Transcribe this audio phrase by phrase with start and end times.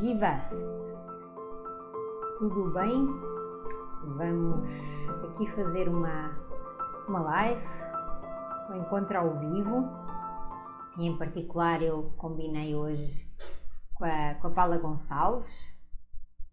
[0.00, 0.48] Viva!
[2.38, 3.04] Tudo bem?
[4.16, 4.68] Vamos
[5.24, 6.38] aqui fazer uma,
[7.08, 7.66] uma live,
[8.70, 9.88] um encontro ao vivo
[10.98, 13.28] e em particular eu combinei hoje
[13.94, 15.74] com a, com a Paula Gonçalves.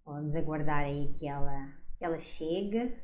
[0.03, 1.67] Vamos aguardar aí que ela,
[1.99, 2.97] que ela chegue.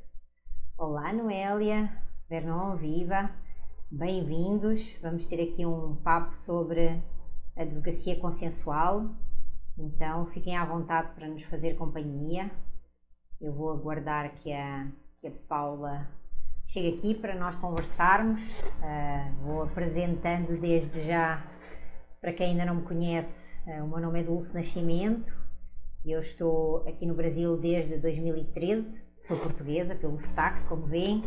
[0.76, 1.96] Olá Noélia,
[2.28, 3.30] Vernon, viva!
[3.92, 4.98] Bem-vindos!
[5.04, 7.00] Vamos ter aqui um papo sobre
[7.56, 9.08] advocacia consensual
[9.78, 12.52] então fiquem à vontade para nos fazer companhia.
[13.40, 14.88] Eu vou aguardar que a,
[15.20, 16.08] que a Paula
[16.68, 18.42] chegue aqui para nós conversarmos.
[18.60, 21.44] Uh, vou apresentando desde já,
[22.20, 25.36] para quem ainda não me conhece, uh, o meu nome é Dulce Nascimento.
[26.06, 29.04] Eu estou aqui no Brasil desde 2013.
[29.28, 31.24] Sou portuguesa, pelo sotaque, como veem.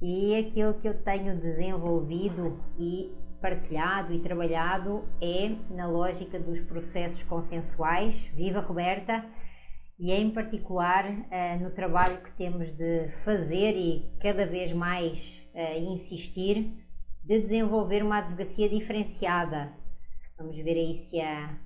[0.00, 7.22] E aquilo que eu tenho desenvolvido e partilhado e trabalhado é na lógica dos processos
[7.24, 8.16] consensuais.
[8.34, 9.24] Viva Roberta!
[9.98, 15.18] E em particular uh, no trabalho que temos de fazer e cada vez mais
[15.54, 16.72] uh, insistir
[17.24, 19.72] de desenvolver uma advocacia diferenciada.
[20.36, 21.58] Vamos ver aí se a,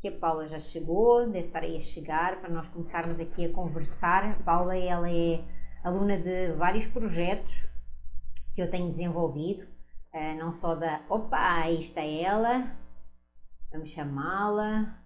[0.00, 3.52] se a Paula já chegou, deve estar aí a chegar para nós começarmos aqui a
[3.52, 4.24] conversar.
[4.24, 5.44] A Paula ela é
[5.84, 7.52] aluna de vários projetos
[8.52, 9.75] que eu tenho desenvolvido
[10.16, 11.02] é, não só da.
[11.10, 12.72] Opa, aí está ela.
[13.70, 14.98] Vamos chamá-la.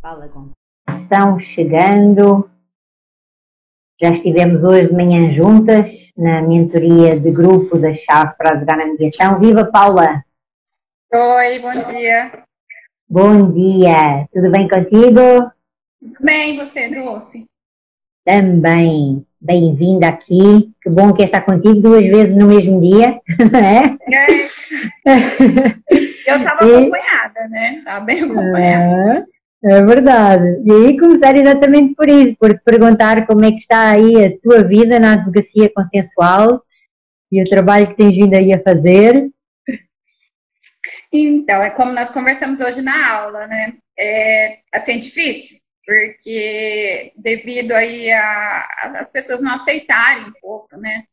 [0.00, 0.50] Fala com.
[0.90, 2.50] Estão chegando.
[4.00, 8.86] Já estivemos hoje de manhã juntas na mentoria de grupo da Chave para ajudar na
[8.86, 9.38] mediação.
[9.38, 10.24] Viva Paula!
[11.12, 12.44] Oi, bom dia.
[13.08, 14.26] Bom dia.
[14.32, 15.52] Tudo bem contigo?
[16.18, 17.51] Bem, você, Dulce?
[18.24, 20.72] Também bem-vinda aqui.
[20.80, 23.20] Que bom que está contigo duas vezes no mesmo dia,
[23.52, 23.98] é?
[26.26, 27.78] Eu estava acompanhada, né?
[27.78, 29.26] Estava bem acompanhada.
[29.64, 30.62] É, é verdade.
[30.64, 34.38] E aí começar exatamente por isso, por te perguntar como é que está aí a
[34.40, 36.62] tua vida na advocacia consensual
[37.30, 39.28] e o trabalho que tens vindo aí a fazer.
[41.12, 43.74] Então, é como nós conversamos hoje na aula, né?
[43.98, 48.66] É assim, é difícil, porque devido aí a,
[49.00, 51.04] as pessoas não aceitarem um pouco, né?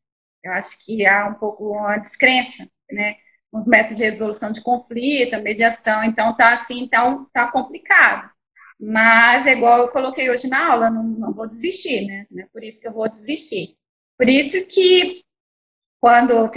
[0.43, 3.17] Eu acho que há um pouco uma descrença, né?
[3.51, 8.29] Nos métodos de resolução de conflito, mediação, então tá assim, então tá complicado.
[8.79, 12.25] Mas é igual eu coloquei hoje na aula, não, não vou desistir, né?
[12.37, 13.75] É por isso que eu vou desistir.
[14.17, 15.23] Por isso que
[15.99, 16.49] quando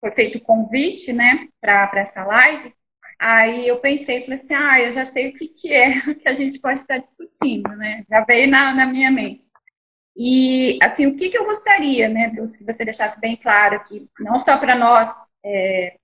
[0.00, 2.74] foi feito o convite, né, para essa live,
[3.20, 6.32] Aí eu pensei, falei assim, ah, eu já sei o que, que é que a
[6.32, 8.02] gente pode estar discutindo, né?
[8.08, 9.44] Já veio na, na minha mente.
[10.16, 14.38] E, assim, o que, que eu gostaria, né, que você deixasse bem claro aqui, não
[14.40, 15.10] só para nós,
[15.44, 15.96] é,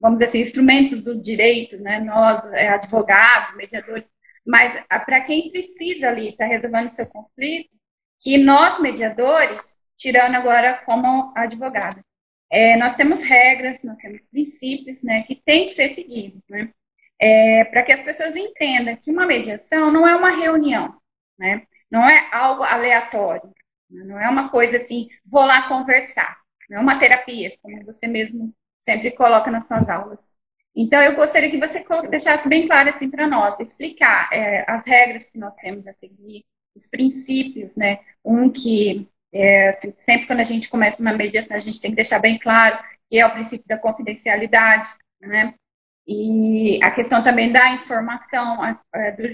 [0.00, 4.04] vamos dizer assim, instrumentos do direito, né, nós, é, advogados, mediadores,
[4.46, 7.70] mas para quem precisa ali, está resolvendo o seu conflito,
[8.20, 9.60] que nós, mediadores,
[9.96, 12.04] tirando agora como advogada,
[12.50, 16.70] é, nós temos regras, nós temos princípios, né, que tem que ser seguidos, né,
[17.18, 20.96] é, para que as pessoas entendam que uma mediação não é uma reunião,
[21.38, 23.52] né, não é algo aleatório,
[23.90, 26.36] né, não é uma coisa assim, vou lá conversar,
[26.70, 30.36] não é uma terapia, como você mesmo sempre coloca nas suas aulas.
[30.74, 35.30] Então, eu gostaria que você deixasse bem claro assim para nós, explicar é, as regras
[35.30, 40.44] que nós temos a seguir, os princípios, né, um que é, assim, sempre quando a
[40.44, 42.78] gente começa uma mediação, a gente tem que deixar bem claro
[43.08, 44.88] que é o princípio da confidencialidade,
[45.20, 45.54] né?
[46.06, 48.80] E a questão também da informação, a,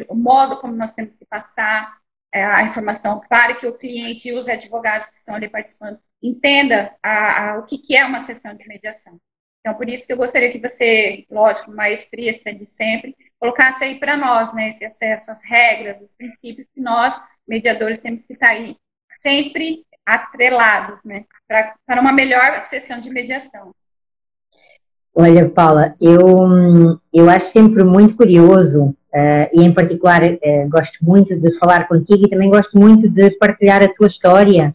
[0.09, 1.99] do modo como nós temos que passar
[2.33, 6.97] é, a informação para que o cliente e os advogados que estão ali participando entenda
[7.03, 9.21] a, o que, que é uma sessão de mediação.
[9.61, 14.17] Então, por isso que eu gostaria que você, lógico, maestria de sempre, colocasse aí para
[14.17, 17.15] nós, né, essas regras, os princípios que nós,
[17.47, 18.77] mediadores, temos que estar aí
[19.23, 21.25] sempre atrelados, né,
[21.87, 23.73] para uma melhor sessão de mediação.
[25.15, 31.39] Olha, Paula, eu, eu acho sempre muito curioso, uh, e em particular uh, gosto muito
[31.39, 34.75] de falar contigo e também gosto muito de partilhar a tua história,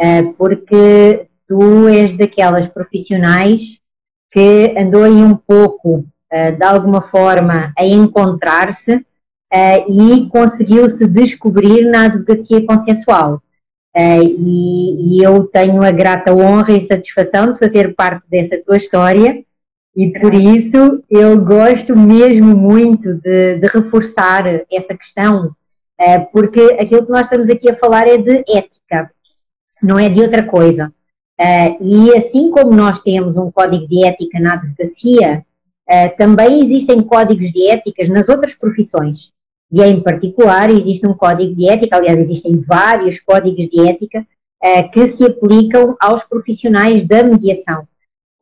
[0.00, 3.78] uh, porque tu és daquelas profissionais
[4.30, 9.02] que andou aí um pouco, de alguma forma, a encontrar-se
[9.88, 13.42] e conseguiu se descobrir na advocacia consensual.
[13.98, 18.76] Uh, e, e, eu tenho a grata honra e satisfação de fazer parte dessa tua
[18.76, 19.44] história
[19.96, 27.06] e por isso eu gosto mesmo muito de, de reforçar essa questão, uh, porque aquilo
[27.06, 29.10] que nós estamos aqui a falar é de ética,
[29.82, 30.94] não é de outra coisa.
[31.40, 35.44] Uh, e assim como nós temos um código de ética na advocacia,
[36.18, 39.32] também existem códigos de éticas nas outras profissões.
[39.70, 44.26] E em particular existe um código de ética, aliás, existem vários códigos de ética
[44.62, 47.86] uh, que se aplicam aos profissionais da mediação.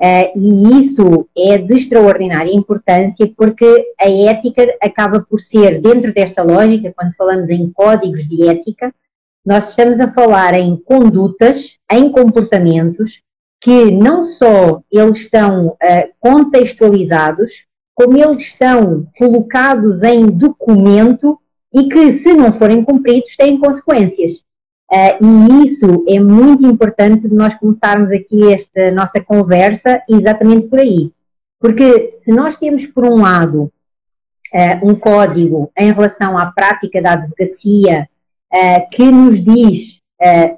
[0.01, 3.67] Uh, e isso é de extraordinária importância porque
[3.99, 8.95] a ética acaba por ser, dentro desta lógica, quando falamos em códigos de ética,
[9.45, 13.23] nós estamos a falar em condutas, em comportamentos
[13.61, 15.77] que não só eles estão uh,
[16.21, 17.65] contextualizados,
[17.97, 21.41] como eles estão colocados em documento
[21.75, 24.45] e que, se não forem cumpridos, têm consequências.
[24.93, 30.79] Uh, e isso é muito importante de nós começarmos aqui esta nossa conversa exatamente por
[30.79, 31.11] aí.
[31.59, 33.73] Porque se nós temos, por um lado,
[34.55, 38.07] uh, um código em relação à prática da advocacia
[38.55, 40.05] uh, que nos diz,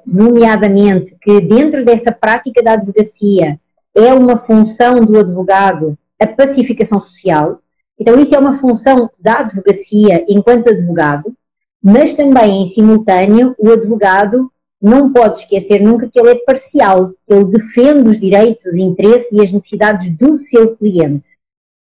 [0.07, 3.59] nomeadamente, que dentro dessa prática da advocacia
[3.93, 7.59] é uma função do advogado a pacificação social,
[7.99, 11.33] então isso é uma função da advocacia enquanto advogado,
[11.81, 14.51] mas também, em simultâneo, o advogado
[14.81, 19.41] não pode esquecer nunca que ele é parcial, ele defende os direitos, os interesses e
[19.41, 21.37] as necessidades do seu cliente.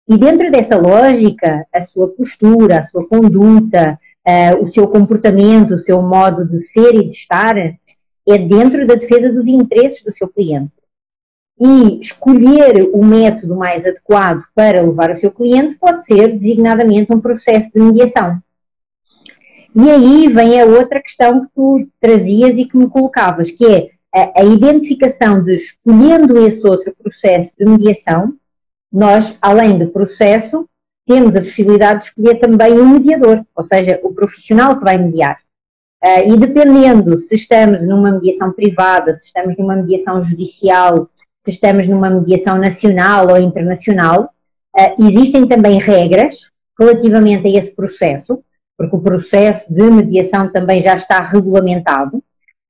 [0.10, 5.78] E dentro dessa lógica, a sua postura, a sua conduta, uh, o seu comportamento, o
[5.78, 10.30] seu modo de ser e de estar, é dentro da defesa dos interesses do seu
[10.30, 10.78] cliente.
[11.59, 17.19] E escolher o método mais adequado para levar o seu cliente pode ser designadamente um
[17.19, 18.39] processo de mediação.
[19.75, 23.89] E aí vem a outra questão que tu trazias e que me colocavas, que é
[24.13, 28.33] a, a identificação de escolhendo esse outro processo de mediação,
[28.92, 30.68] nós, além do processo,
[31.06, 35.38] temos a possibilidade de escolher também um mediador, ou seja, o profissional que vai mediar.
[36.04, 41.09] Uh, e dependendo se estamos numa mediação privada, se estamos numa mediação judicial,
[41.39, 44.30] se estamos numa mediação nacional ou internacional,
[44.75, 48.44] uh, existem também regras relativamente a esse processo,
[48.78, 52.24] porque o processo de mediação também já está regulamentado,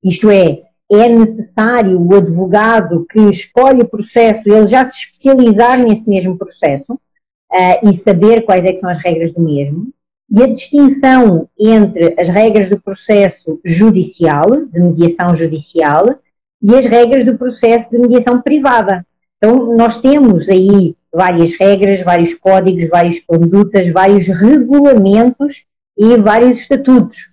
[0.04, 0.62] isto é,
[0.92, 6.94] é necessário o advogado que escolhe o processo, ele já se especializar nesse mesmo processo
[6.94, 9.90] uh, e saber quais é são as regras do mesmo.
[10.30, 16.20] E a distinção entre as regras do processo judicial, de mediação judicial,
[16.62, 19.06] e as regras do processo de mediação privada.
[19.38, 25.64] Então, nós temos aí várias regras, vários códigos, várias condutas, vários regulamentos
[25.98, 27.30] e vários estatutos.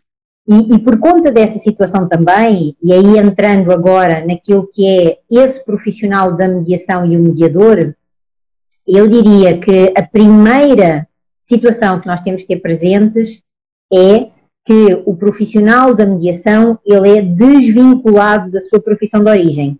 [0.46, 5.64] E, e, por conta dessa situação também, e aí entrando agora naquilo que é esse
[5.64, 7.94] profissional da mediação e o mediador,
[8.86, 11.08] eu diria que a primeira
[11.40, 13.42] situação que nós temos que ter presentes
[13.92, 14.28] é
[14.64, 19.78] que o profissional da mediação ele é desvinculado da sua profissão de origem.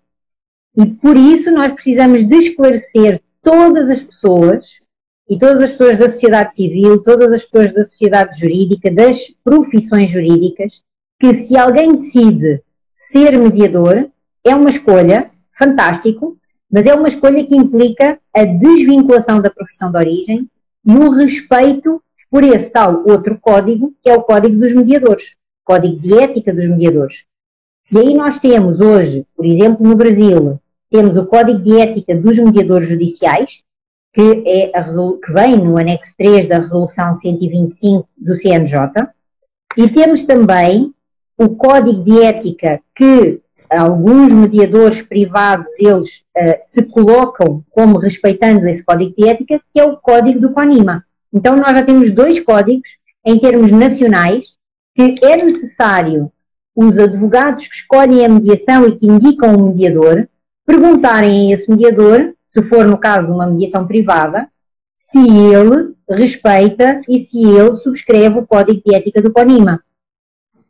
[0.76, 4.81] E por isso nós precisamos de esclarecer todas as pessoas
[5.28, 10.10] e todas as pessoas da sociedade civil, todas as pessoas da sociedade jurídica, das profissões
[10.10, 10.82] jurídicas,
[11.19, 14.10] que se alguém decide ser mediador,
[14.44, 16.36] é uma escolha, fantástico,
[16.70, 20.50] mas é uma escolha que implica a desvinculação da profissão de origem
[20.84, 22.02] e o respeito
[22.34, 26.69] por esse tal outro código, que é o Código dos Mediadores, Código de Ética dos
[26.69, 27.26] Mediadores.
[27.92, 30.58] E aí nós temos hoje, por exemplo, no Brasil,
[30.90, 33.62] temos o Código de Ética dos Mediadores Judiciais,
[34.12, 38.81] que, é a, que vem no anexo 3 da Resolução 125 do CNJ,
[39.76, 40.93] e temos também
[41.38, 48.82] o Código de Ética que alguns mediadores privados, eles uh, se colocam como respeitando esse
[48.82, 51.05] Código de Ética, que é o Código do CONIMA.
[51.34, 54.56] Então nós já temos dois códigos em termos nacionais
[54.94, 56.31] que é necessário
[56.76, 60.29] os advogados que escolhem a mediação e que indicam o mediador
[60.64, 64.48] perguntarem a esse mediador se for no caso de uma mediação privada,
[64.96, 69.82] se ele respeita e se ele subscreve o código de ética do CONIMA.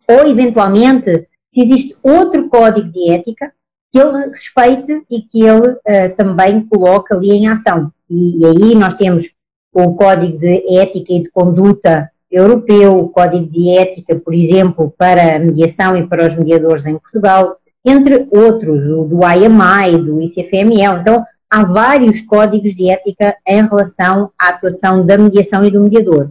[0.08, 3.52] Ou, eventualmente, se existe outro código de ética
[3.90, 7.92] que ele respeite e que ele uh, também coloque ali em ação.
[8.10, 9.30] E, e, aí nós temos
[9.74, 15.36] o Código de Ética e de Conduta Europeu, o Código de Ética, por exemplo, para
[15.36, 21.00] a mediação e para os mediadores em Portugal, entre outros, o do IMI, do ICFML.
[21.00, 26.30] Então, há vários códigos de ética em relação à atuação da mediação e do mediador.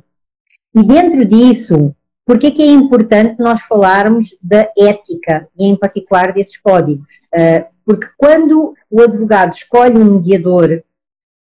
[0.74, 1.94] E dentro disso,
[2.26, 7.22] por que é importante nós falarmos da ética e em particular desses códigos?
[7.34, 10.82] Ah, porque quando o advogado escolhe um mediador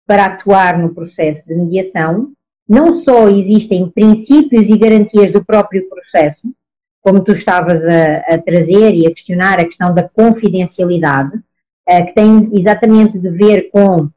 [0.06, 2.32] para atuar no processo de mediação,
[2.68, 6.48] não só existem princípios e garantias do próprio processo,
[7.02, 11.40] como tu estavas a, a trazer e a questionar a questão da confidencialidade,
[11.88, 14.10] eh, que tem exatamente de ver com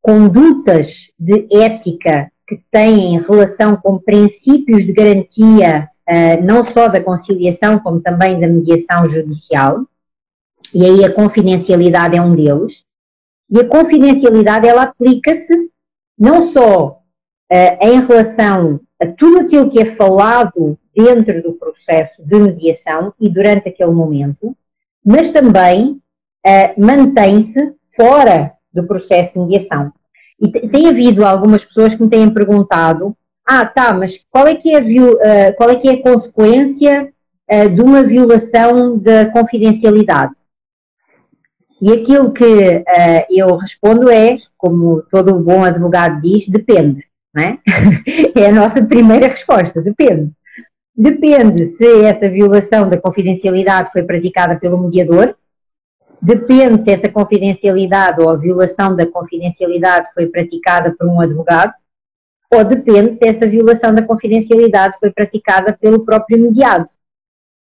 [0.00, 7.78] condutas de ética que têm relação com princípios de garantia, uh, não só da conciliação,
[7.78, 9.86] como também da mediação judicial,
[10.74, 12.84] e aí a confidencialidade é um deles.
[13.50, 15.70] E a confidencialidade, ela aplica-se
[16.18, 17.02] não só
[17.52, 23.28] uh, em relação a tudo aquilo que é falado dentro do processo de mediação e
[23.28, 24.56] durante aquele momento,
[25.04, 26.00] mas também
[26.46, 29.92] uh, mantém-se fora do processo de mediação.
[30.40, 34.74] E tem havido algumas pessoas que me têm perguntado: ah, tá, mas qual é que
[34.74, 37.12] é a, uh, qual é, que é a consequência
[37.74, 40.46] de uma violação da confidencialidade?
[41.82, 47.02] E aquilo que uh, eu respondo é, como todo bom advogado diz, depende.
[47.34, 47.58] Não é?
[48.40, 50.30] é a nossa primeira resposta, depende.
[50.94, 55.34] Depende se essa violação da confidencialidade foi praticada pelo mediador,
[56.20, 61.72] depende se essa confidencialidade ou a violação da confidencialidade foi praticada por um advogado,
[62.48, 66.84] ou depende se essa violação da confidencialidade foi praticada pelo próprio mediado.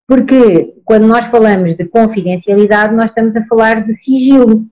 [0.06, 4.64] Porque quando nós falamos de confidencialidade, nós estamos a falar de sigilo.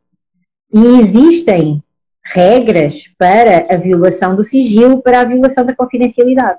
[0.73, 1.83] E existem
[2.25, 6.59] regras para a violação do sigilo, para a violação da confidencialidade.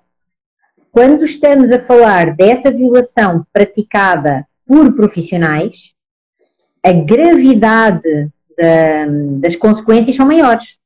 [0.92, 5.94] Quando estamos a falar dessa violação praticada por profissionais,
[6.84, 9.06] a gravidade da,
[9.40, 10.78] das consequências são maiores.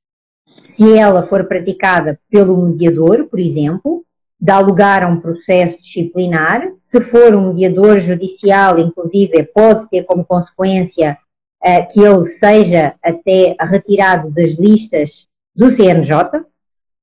[0.61, 4.03] Se ela for praticada pelo mediador, por exemplo,
[4.39, 6.71] dá lugar a um processo disciplinar.
[6.81, 11.17] Se for um mediador judicial, inclusive, pode ter como consequência
[11.63, 16.45] uh, que ele seja até retirado das listas do CNJ.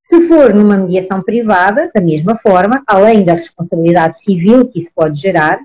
[0.02, 5.20] Se for numa mediação privada, da mesma forma, além da responsabilidade civil que isso pode
[5.20, 5.58] gerar,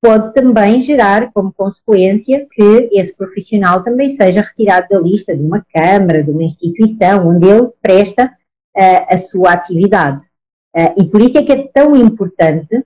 [0.00, 5.62] pode também gerar como consequência que esse profissional também seja retirado da lista de uma
[5.74, 10.29] Câmara, de uma instituição onde ele presta uh, a sua atividade.
[10.76, 12.84] Uh, e por isso é que é tão importante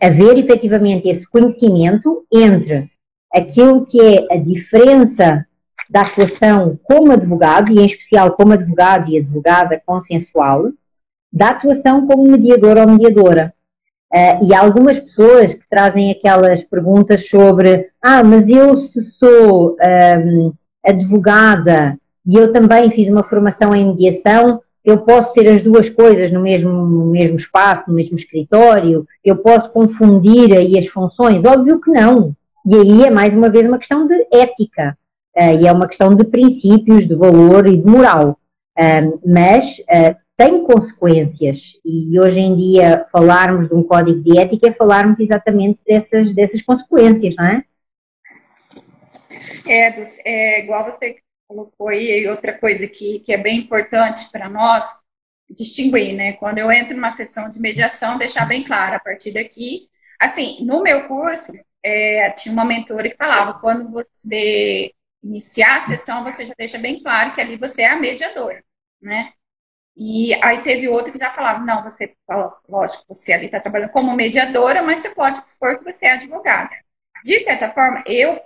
[0.00, 2.90] haver efetivamente esse conhecimento entre
[3.32, 5.46] aquilo que é a diferença
[5.88, 10.70] da atuação como advogado, e em especial como advogado e advogada consensual,
[11.32, 13.52] da atuação como mediador ou mediadora.
[14.12, 19.72] Uh, e há algumas pessoas que trazem aquelas perguntas sobre: ah, mas eu se sou
[19.72, 20.52] um, ehm,
[20.84, 26.30] advogada e eu também fiz uma formação em mediação, eu posso ser as duas coisas
[26.30, 31.44] no mesmo, no mesmo espaço, no mesmo escritório, eu posso confundir aí as funções?
[31.44, 32.36] Óbvio que não.
[32.64, 34.96] E aí é mais uma vez uma questão de ética.
[35.36, 38.38] Uh, e é uma questão de princípios, de valor e de moral.
[38.78, 44.68] Uh, mas uh, tem consequências e hoje em dia falarmos de um código de ética
[44.68, 47.64] é falarmos exatamente dessas, dessas consequências, não é?
[49.66, 51.16] É, é igual você
[51.48, 54.84] colocou aí, outra coisa que, que é bem importante para nós
[55.50, 56.32] distinguir, né?
[56.34, 59.88] Quando eu entro numa sessão de mediação, deixar bem claro a partir daqui.
[60.20, 66.24] Assim, no meu curso, é, tinha uma mentora que falava, quando você iniciar a sessão,
[66.24, 68.64] você já deixa bem claro que ali você é a mediadora,
[69.00, 69.32] né?
[69.96, 72.14] E aí teve outro que já falava, não, você,
[72.68, 76.70] lógico, você ali está trabalhando como mediadora, mas você pode expor que você é advogada.
[77.24, 78.38] De certa forma, eu,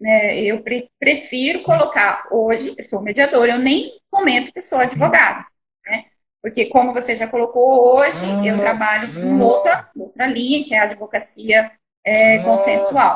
[0.00, 5.44] né, eu pre prefiro colocar hoje, eu sou mediadora, eu nem comento que sou advogada,
[5.86, 6.04] né?
[6.42, 10.84] Porque como você já colocou hoje, eu trabalho com outra, outra linha, que é a
[10.84, 11.72] advocacia
[12.04, 13.14] é, consensual.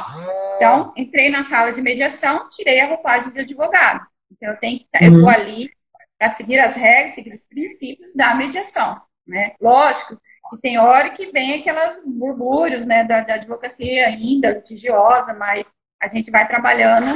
[0.57, 4.05] Então, entrei na sala de mediação, tirei a roupagem de advogado.
[4.33, 5.29] Então, eu tenho que, eu estou uhum.
[5.29, 5.71] ali
[6.19, 9.53] para seguir as regras, seguir os princípios da mediação, né?
[9.61, 10.21] Lógico
[10.51, 15.69] que tem hora que vem aquelas murmúrios, né, da, da advocacia ainda litigiosa, mas
[16.01, 17.15] a gente vai trabalhando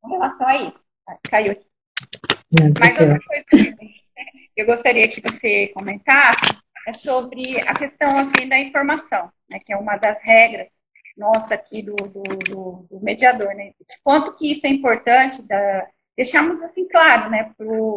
[0.00, 0.84] com relação a isso.
[1.28, 1.66] Caiu aqui.
[2.78, 3.96] Mas outra coisa que
[4.56, 9.76] eu gostaria que você comentasse é sobre a questão assim da informação, né, que é
[9.76, 10.68] uma das regras
[11.16, 13.72] nossa aqui do, do, do, do mediador, né?
[13.80, 17.54] De quanto que isso é importante da, deixamos assim claro, né,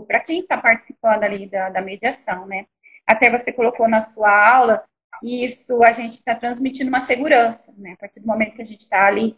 [0.08, 2.66] para quem está participando ali da, da mediação, né?
[3.06, 4.84] Até você colocou na sua aula
[5.20, 7.94] que isso a gente está transmitindo uma segurança, né?
[7.94, 9.36] A partir do momento que a gente está ali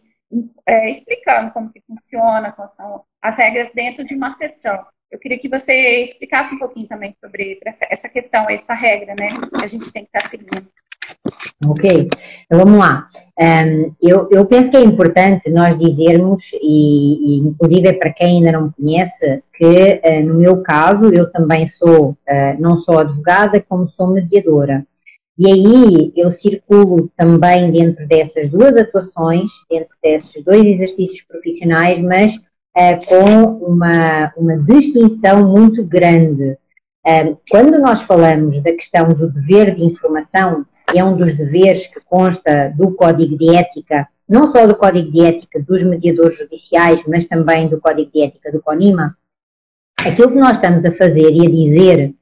[0.66, 4.84] é, explicando como que funciona, quais são as regras dentro de uma sessão.
[5.10, 9.64] Eu queria que você explicasse um pouquinho também sobre essa questão, essa regra, né, que
[9.64, 10.66] a gente tem que estar tá seguindo.
[11.66, 12.08] Ok,
[12.46, 13.06] então vamos lá.
[13.38, 18.38] Um, eu, eu, penso que é importante nós dizermos, e, e inclusive é para quem
[18.38, 22.16] ainda não me conhece, que uh, no meu caso eu também sou uh,
[22.58, 24.84] não só advogada, como sou mediadora.
[25.38, 32.34] E aí eu circulo também dentro dessas duas atuações, dentro desses dois exercícios profissionais, mas
[32.36, 36.56] uh, com uma, uma distinção muito grande.
[37.50, 42.68] Quando nós falamos da questão do dever de informação, é um dos deveres que consta
[42.76, 47.68] do Código de Ética, não só do Código de Ética dos mediadores judiciais, mas também
[47.68, 49.16] do Código de Ética do CONIMA,
[49.98, 52.14] aquilo que nós estamos a fazer e a dizer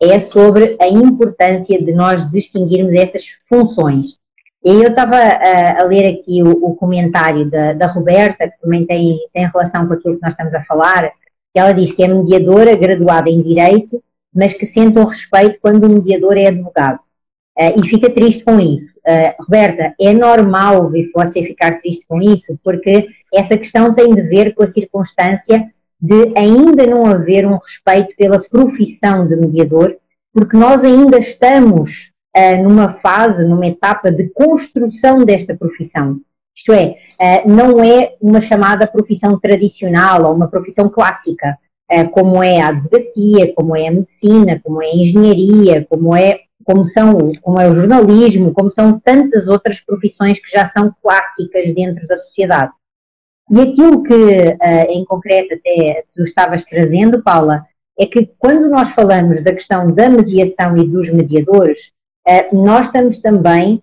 [0.00, 4.16] é sobre a importância de nós distinguirmos estas funções.
[4.64, 8.84] E eu estava a, a, ler aqui o, o comentário da, da, Roberta, que também
[8.86, 11.10] tem, tem relação com aquilo que nós estamos a falar,
[11.52, 14.02] que ela diz que é mediadora graduada em Direito,
[14.34, 17.00] mas que sente um respeito quando o mediador é advogado.
[17.58, 18.94] Uh, e fica triste com isso.
[18.98, 24.54] Uh, Roberta, é normal você ficar triste com isso, porque essa questão tem de ver
[24.54, 25.68] com a circunstância
[26.00, 29.96] de ainda não haver um respeito pela profissão de mediador,
[30.32, 36.20] porque nós ainda estamos uh, numa fase, numa etapa de construção desta profissão.
[36.56, 41.58] Isto é, uh, não é uma chamada profissão tradicional ou uma profissão clássica,
[41.92, 46.40] uh, como é a advocacia, como é a medicina, como é a engenharia, como é
[46.64, 51.72] como são como é o jornalismo, como são tantas outras profissões que já são clássicas
[51.74, 52.72] dentro da sociedade.
[53.50, 57.64] E aquilo que, uh, em concreto, até tu estavas trazendo, Paula,
[57.98, 61.90] é que quando nós falamos da questão da mediação e dos mediadores,
[62.28, 63.82] uh, nós estamos também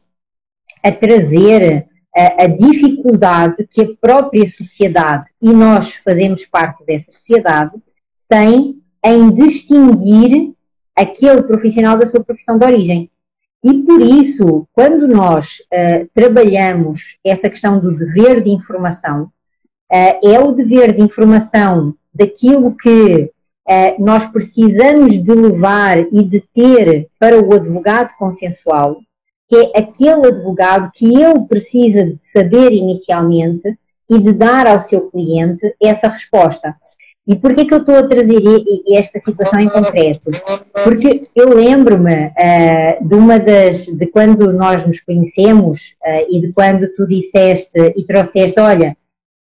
[0.83, 7.73] a trazer uh, a dificuldade que a própria sociedade, e nós fazemos parte dessa sociedade,
[8.29, 10.53] tem em distinguir
[10.95, 13.11] aquele profissional da sua profissão de origem.
[13.63, 15.57] E por isso, quando nós
[16.13, 19.27] trabalhamos essa questão do dever de informação, eh,
[19.91, 23.31] é o dever de informação daquilo que
[23.67, 28.97] eh, nós precisamos de levar e de ter para o advogado consensual,
[29.49, 33.75] que é aquele advogado que ele precisa de saber inicialmente
[34.09, 36.75] e de dar ao seu cliente essa resposta.
[37.27, 38.39] E por que que eu estou a trazer
[38.87, 40.29] esta situação em concreto?
[40.83, 46.53] Porque eu lembro-me uh, de uma das, de quando nós nos conhecemos uh, e de
[46.53, 48.95] quando tu disseste e trouxeste, olha,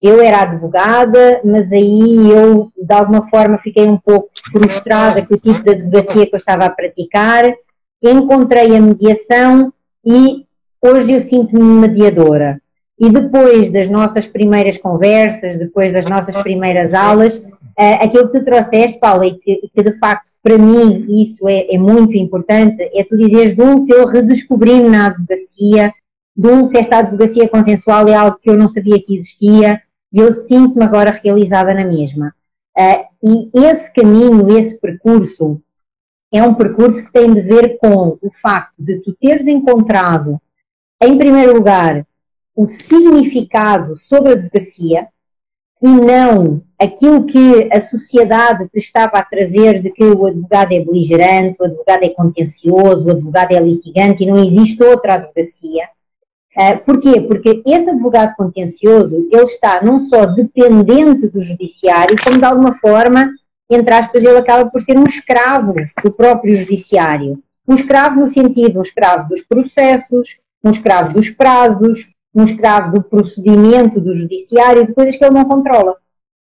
[0.07, 5.39] eu era advogada, mas aí eu, de alguma forma, fiquei um pouco frustrada com o
[5.39, 7.55] tipo de advocacia que eu estava a praticar,
[8.03, 9.73] encontrei a mediação
[10.05, 10.45] e
[10.83, 12.61] hoje eu sinto-me mediadora.
[13.01, 18.45] E depois das nossas primeiras conversas, depois das nossas primeiras aulas, uh, aquilo que tu
[18.45, 23.05] trouxeste, Paula, e que, que, de facto para mim isso é, é muito importante, é
[23.05, 25.91] tu dizeres, Dulce, eu redescobri-me na advocacia,
[26.37, 29.81] Dulce, esta advocacia consensual é algo que eu não sabia que existia,
[30.15, 32.33] e eu sinto-me agora realizada na mesma.
[32.79, 35.61] Uh, e esse caminho, esse percurso,
[36.33, 40.41] é um percurso que tem de ver com o facto de tu teres encontrado,
[41.03, 42.07] em primeiro lugar,
[42.55, 45.09] o significado sobre a advocacia
[45.83, 50.81] e não aquilo que a sociedade te estava a trazer de que o advogado é
[50.81, 55.89] beligerante, o advogado é contencioso, o advogado é litigante e não existe outra advocacia.
[56.57, 57.21] Uh, porquê?
[57.21, 63.29] Porque esse advogado contencioso, ele está não só dependente do judiciário, como de alguma forma,
[63.69, 67.43] entre aspas, ele acaba por ser um escravo do próprio judiciário.
[67.67, 73.03] Um escravo no sentido, um escravo dos processos, um escravo dos prazos, um escravo do
[73.03, 75.97] procedimento do judiciário, de coisas que ele não controla.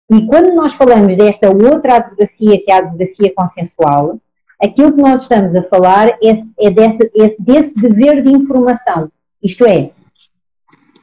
[0.09, 4.19] E quando nós falamos desta outra advocacia, que é a advocacia consensual,
[4.61, 9.11] aquilo que nós estamos a falar é, é, desse, é desse dever de informação.
[9.43, 9.91] Isto é,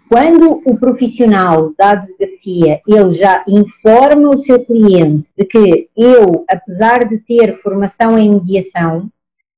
[0.08, 7.08] quando o profissional da advocacia ele já informa o seu cliente de que eu, apesar
[7.08, 9.08] de ter formação em mediação,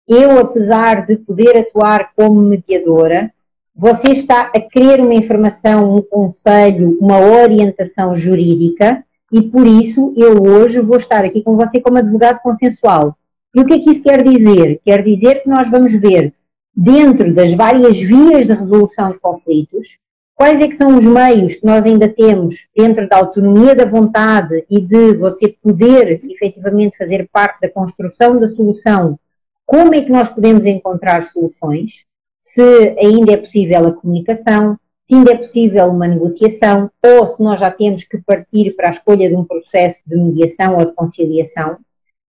[0.09, 3.33] eu, apesar de poder atuar como mediadora,
[3.75, 10.43] você está a querer uma informação, um conselho, uma orientação jurídica e por isso eu
[10.43, 13.17] hoje vou estar aqui com você como advogado consensual.
[13.55, 14.81] E o que é que isso quer dizer?
[14.85, 16.33] Quer dizer que nós vamos ver
[16.77, 19.99] dentro das várias vias de resolução de conflitos,
[20.37, 24.67] Quais é que são os meios que nós ainda temos dentro da autonomia da vontade
[24.69, 29.19] e de você poder efetivamente fazer parte da construção da solução?
[29.65, 32.05] Como é que nós podemos encontrar soluções?
[32.39, 37.59] Se ainda é possível a comunicação, se ainda é possível uma negociação, ou se nós
[37.59, 41.79] já temos que partir para a escolha de um processo de mediação ou de conciliação.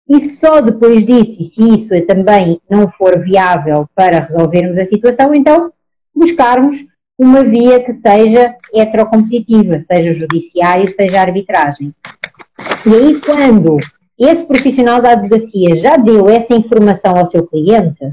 [0.09, 5.35] E só depois disso, e se isso também não for viável para resolvermos a situação,
[5.35, 5.73] então
[6.15, 6.85] buscarmos
[7.19, 11.95] uma via que seja heterocompetitiva, seja judiciário, seja arbitragem.
[12.87, 13.79] E aí, quando
[14.19, 18.09] esse profissional da advocacia já deu essa informação ao seu cliente,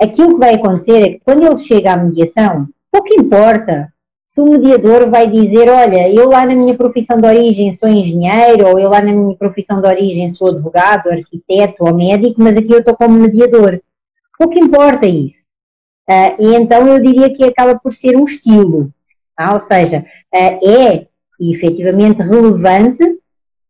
[0.00, 3.92] aquilo que vai acontecer é que quando ele chega à mediação, pouco importa
[4.34, 8.66] se o mediador vai dizer, olha, eu lá na minha profissão de origem sou engenheiro,
[8.66, 12.72] ou eu lá na minha profissão de origem sou advogado, arquiteto ou médico, mas aqui
[12.72, 13.80] eu estou como mediador.
[14.36, 15.44] Pouco importa isso.
[16.10, 18.90] Uh, e então eu diria que acaba por ser um estilo.
[19.36, 19.54] Tá?
[19.54, 21.06] Ou seja, uh, é
[21.40, 23.04] efetivamente relevante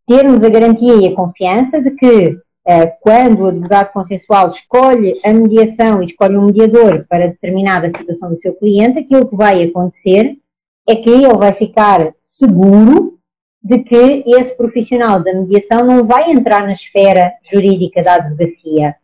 [0.06, 5.30] termos a garantia e a confiança de que uh, quando o advogado consensual escolhe a
[5.30, 10.38] mediação e escolhe um mediador para determinada situação do seu cliente, aquilo que vai acontecer
[10.88, 13.18] é que ele vai ficar seguro
[13.62, 18.94] de que esse profissional da mediação não vai entrar na esfera jurídica da advocacia.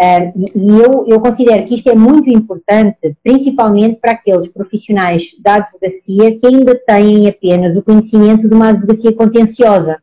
[0.00, 5.56] E, e eu, eu, considero que isto é muito importante, principalmente para aqueles profissionais da
[5.56, 10.00] advocacia que ainda têm apenas o conhecimento de uma advocacia contenciosa.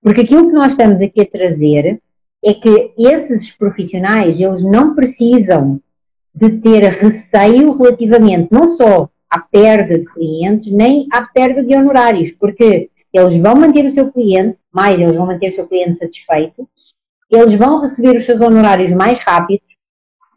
[0.00, 2.00] Porque aquilo que nós estamos aqui a trazer
[2.42, 5.80] é que esses profissionais, eles não precisam
[6.34, 12.30] de ter receio relativamente não só à perda de clientes, nem à perda de honorários,
[12.30, 16.68] porque eles vão manter o seu cliente, mais eles vão manter o seu cliente satisfeito,
[17.28, 19.76] eles vão receber os seus honorários mais rápidos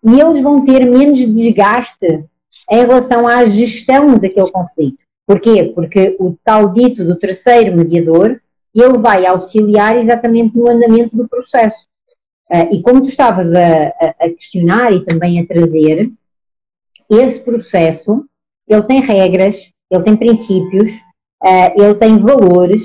[0.03, 2.25] e eles vão ter menos desgaste
[2.71, 4.97] em relação à gestão daquele conflito.
[5.27, 5.71] Porquê?
[5.75, 8.41] Porque o tal dito do terceiro mediador,
[8.73, 11.85] ele vai auxiliar exatamente no andamento do processo.
[12.49, 13.87] Uh, e como tu estavas a,
[14.19, 16.11] a, questionar e também a trazer,
[17.09, 18.25] esse processo
[18.67, 20.91] ele tem regras, ele tem princípios,
[21.43, 22.83] uh, ele tem valores,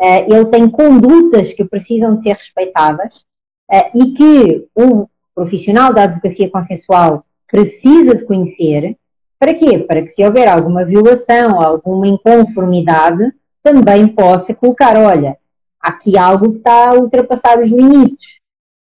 [0.00, 3.24] uh, ele tem condutas que precisam de ser respeitadas
[3.70, 8.96] uh, e que o profissional da advocacia consensual precisa de conhecer.
[9.38, 9.78] Para quê?
[9.78, 13.32] Para que se houver alguma violação, alguma inconformidade,
[13.62, 15.36] também possa colocar, olha,
[15.80, 18.41] aqui algo que está a ultrapassar os limites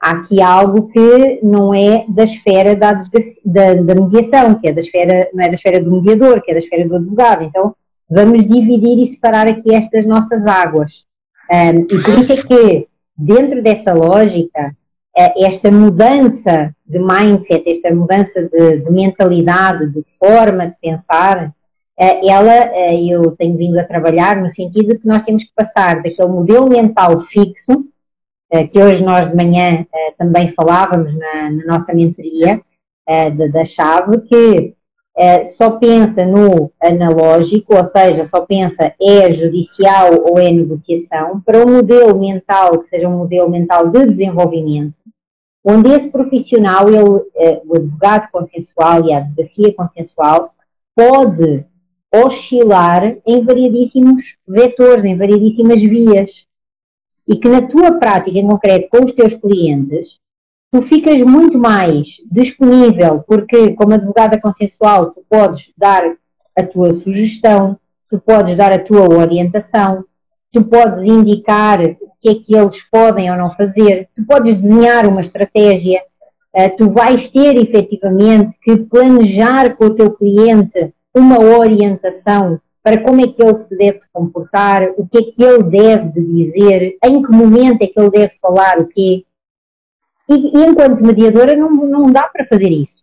[0.04, 4.80] há aqui algo que não é da esfera da, da, da, mediação, que é da
[4.80, 7.42] esfera, não é da esfera do mediador, que é da esfera do advogado.
[7.42, 7.74] Então,
[8.08, 11.06] vamos dividir e separar aqui estas nossas águas.
[11.50, 12.86] Um, e por isso é que,
[13.16, 14.76] dentro dessa lógica,
[15.16, 21.50] eh, esta mudança de mindset, esta mudança de, de mentalidade, de forma de pensar,
[21.98, 25.52] eh, ela, eh, eu tenho vindo a trabalhar no sentido de que nós temos que
[25.54, 27.86] passar daquele modelo mental fixo,
[28.62, 32.60] que hoje nós de manhã eh, também falávamos na, na nossa mentoria
[33.08, 34.74] eh, da, da chave, que
[35.56, 41.76] só pensa no analógico, ou seja, só pensa é judicial ou é negociação, para um
[41.76, 44.98] modelo mental que seja um modelo mental de desenvolvimento,
[45.64, 50.50] onde esse profissional, ele, o advogado consensual e a advocacia consensual,
[50.96, 51.64] pode
[52.12, 56.44] oscilar em variedíssimos vetores, em variedíssimas vias
[57.26, 60.20] e que na tua prática em concreto com os teus clientes,
[60.70, 66.02] tu ficas muito mais disponível, porque como advogada consensual tu podes dar
[66.56, 67.78] a tua sugestão,
[68.10, 70.04] tu podes dar a tua orientação,
[70.52, 75.06] tu podes indicar o que é que eles podem ou não fazer, tu podes desenhar
[75.06, 76.00] uma estratégia,
[76.52, 83.22] eh, tu vais ter efetivamente que planejar com o teu cliente uma orientação para como
[83.22, 87.22] é que ele se deve comportar, o que é que ele deve de dizer, em
[87.22, 89.24] que momento é que ele deve falar o quê.
[90.28, 93.00] E, e enquanto mediadora não, não dá para fazer isso.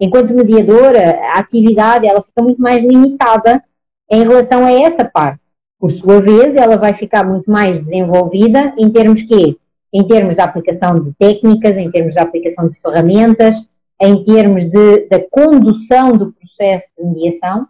[0.00, 3.62] Enquanto mediadora, a atividade ela fica muito mais limitada
[4.10, 5.40] em relação a essa parte.
[5.78, 9.56] Por sua vez, ela vai ficar muito mais desenvolvida em termos que
[9.92, 13.56] em termos da aplicação de técnicas, em termos da aplicação de ferramentas,
[14.00, 17.66] em termos de, da condução do processo de mediação,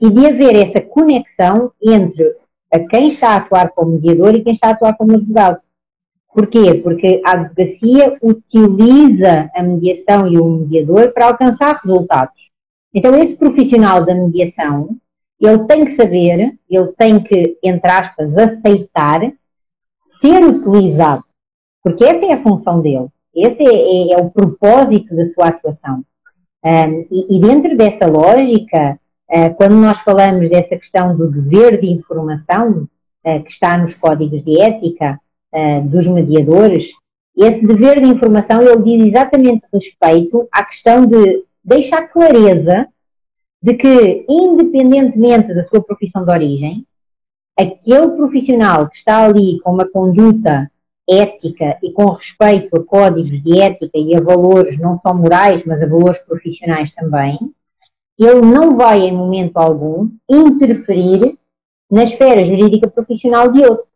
[0.00, 2.24] e de haver essa conexão entre
[2.72, 5.60] a quem está a atuar como mediador e quem está a atuar como advogado.
[6.32, 6.74] Porquê?
[6.74, 12.50] Porque a advocacia utiliza a mediação e o mediador para alcançar resultados.
[12.94, 14.96] Então, esse profissional da mediação,
[15.40, 19.32] ele tem que saber, ele tem que, entre aspas, aceitar
[20.04, 21.24] ser utilizado.
[21.82, 23.08] Porque essa é a função dele.
[23.34, 26.04] Esse é, é, é o propósito da sua atuação.
[26.64, 28.98] Um, e, e dentro dessa lógica,
[29.56, 32.88] quando nós falamos dessa questão do dever de informação,
[33.24, 35.20] eh, que está nos códigos de ética
[35.52, 36.92] eh, dos mediadores,
[37.36, 42.88] esse dever de informação ele diz exatamente respeito à questão de deixar clareza
[43.62, 46.86] de que, independentemente da sua profissão de origem,
[47.58, 50.70] aquele profissional que está ali com uma conduta
[51.08, 55.82] ética e com respeito a códigos de ética e a valores não só morais, mas
[55.82, 57.38] a valores profissionais também,
[58.18, 61.38] ele não vai, em momento algum, interferir
[61.90, 63.90] na esfera jurídica profissional de outro.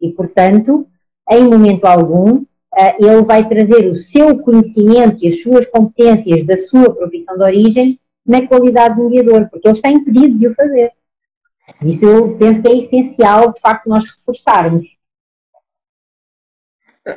[0.00, 0.86] E, portanto,
[1.30, 2.44] em momento algum,
[2.76, 7.44] eh, ele vai trazer o seu conhecimento e as suas competências da sua profissão de
[7.44, 10.92] origem na qualidade de mediador, porque ele está impedido de o fazer.
[11.82, 14.98] Isso eu penso que é essencial, de facto, nós reforçarmos.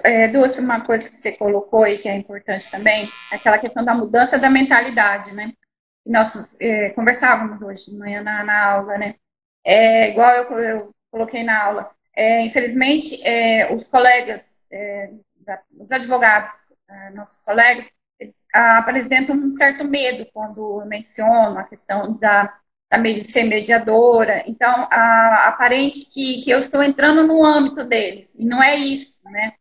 [0.03, 3.83] É, Dulce, uma coisa que você colocou aí que é importante também, é aquela questão
[3.83, 5.53] da mudança da mentalidade, né?
[6.07, 9.15] Nós é, conversávamos hoje de manhã na, na aula, né?
[9.63, 15.91] É, igual eu, eu coloquei na aula, é, infelizmente, é, os colegas, é, da, os
[15.91, 17.91] advogados, é, nossos colegas,
[18.53, 22.57] apresentam um certo medo quando menciono a questão da,
[22.89, 24.43] da ser mediadora.
[24.47, 29.21] Então, a, aparente que, que eu estou entrando no âmbito deles, e não é isso,
[29.25, 29.53] né?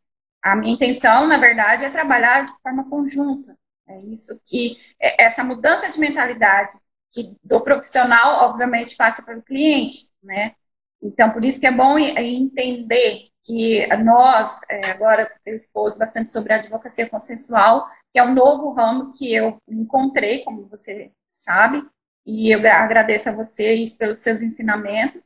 [0.43, 3.57] A minha intenção, na verdade, é trabalhar de forma conjunta.
[3.89, 6.79] É isso que, é, essa mudança de mentalidade
[7.13, 10.55] que do profissional, obviamente, passa para o cliente, né?
[11.03, 16.53] Então, por isso que é bom entender que nós, é, agora, eu expus bastante sobre
[16.53, 21.83] a advocacia consensual, que é um novo ramo que eu encontrei, como você sabe,
[22.25, 25.23] e eu agradeço a vocês pelos seus ensinamentos.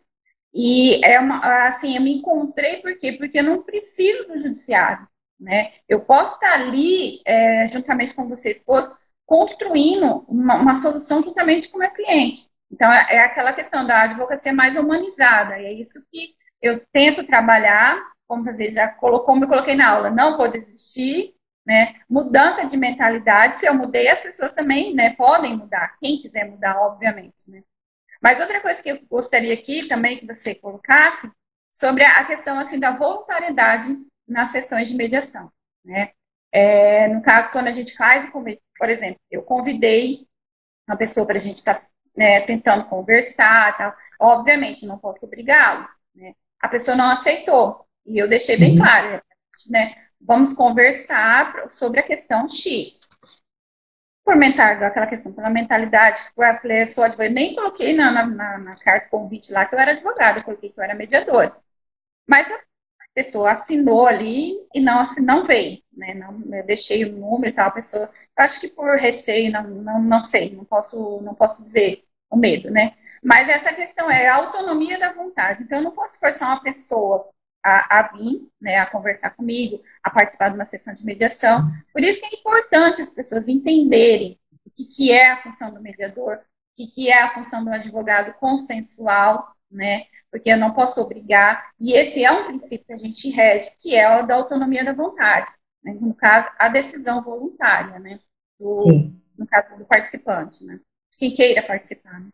[0.52, 3.12] E é uma, assim, eu me encontrei por quê?
[3.12, 5.08] Porque eu não preciso do judiciário,
[5.40, 5.72] né?
[5.88, 11.78] Eu posso estar ali, é, juntamente com você, esposo, construindo uma, uma, solução juntamente com
[11.78, 12.48] o meu cliente.
[12.70, 17.24] Então, é, é aquela questão da advocacia mais humanizada, e é isso que eu tento
[17.24, 17.98] trabalhar,
[18.28, 21.34] como fazer, já colocou, como eu coloquei na aula, não vou desistir,
[21.66, 21.96] né?
[22.08, 26.78] Mudança de mentalidade, se eu mudei, as pessoas também né, podem mudar, quem quiser mudar,
[26.80, 27.48] obviamente.
[27.48, 27.62] Né?
[28.20, 31.30] Mas outra coisa que eu gostaria aqui também que você colocasse,
[31.72, 33.96] sobre a questão assim da voluntariedade
[34.30, 35.52] nas sessões de mediação.
[35.84, 36.12] Né?
[36.52, 40.26] É, no caso, quando a gente faz o convite, por exemplo, eu convidei
[40.88, 43.94] uma pessoa para a gente estar tá, né, tentando conversar, tal.
[44.18, 45.88] obviamente não posso obrigá-lo.
[46.14, 46.34] Né?
[46.60, 49.22] A pessoa não aceitou, e eu deixei bem claro,
[49.68, 49.94] né?
[50.20, 53.00] vamos conversar sobre a questão X.
[54.24, 58.58] Por mentalidade, aquela questão pela mentalidade, eu falei, eu sou advogada, nem coloquei na, na,
[58.58, 61.56] na carta convite lá que eu era advogada, coloquei que eu era mediadora.
[62.28, 62.69] Mas a
[63.20, 66.14] pessoa assinou ali e não, assim, não veio, né?
[66.14, 70.02] Não, eu deixei o número e tal, a pessoa, acho que por receio, não, não,
[70.02, 72.94] não sei, não posso, não posso dizer o medo, né?
[73.22, 75.62] Mas essa questão é a autonomia da vontade.
[75.62, 77.28] Então, eu não posso forçar uma pessoa
[77.62, 81.70] a, a vir, né, a conversar comigo, a participar de uma sessão de mediação.
[81.92, 85.82] Por isso que é importante as pessoas entenderem o que, que é a função do
[85.82, 86.40] mediador, o
[86.74, 90.06] que, que é a função do advogado consensual, né?
[90.30, 93.96] Porque eu não posso obrigar, e esse é um princípio que a gente rege, que
[93.96, 95.50] é o da autonomia da vontade,
[95.82, 95.96] né?
[96.00, 98.20] no caso, a decisão voluntária, né?
[98.58, 98.76] Do,
[99.36, 100.78] no caso do participante, né?
[101.18, 102.28] Quem queira participar, né?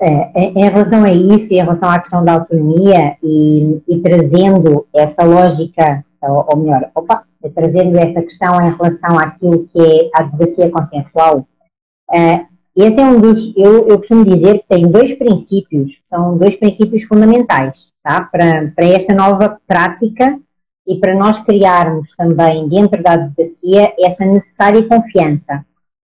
[0.00, 4.86] É, é, em relação a isso em relação à questão da autonomia e, e trazendo
[4.94, 10.20] essa lógica, ou, ou, melhor, opa, trazendo essa questão em relação àquilo que é a
[10.20, 11.48] advocacia consensual,
[12.12, 12.46] é,
[12.82, 17.02] esse é um dos, eu, eu costumo dizer que tem dois princípios, são dois princípios
[17.04, 18.22] fundamentais, tá?
[18.22, 20.38] Para, para esta nova prática
[20.86, 25.64] e para nós criarmos também dentro da advocacia essa necessária confiança.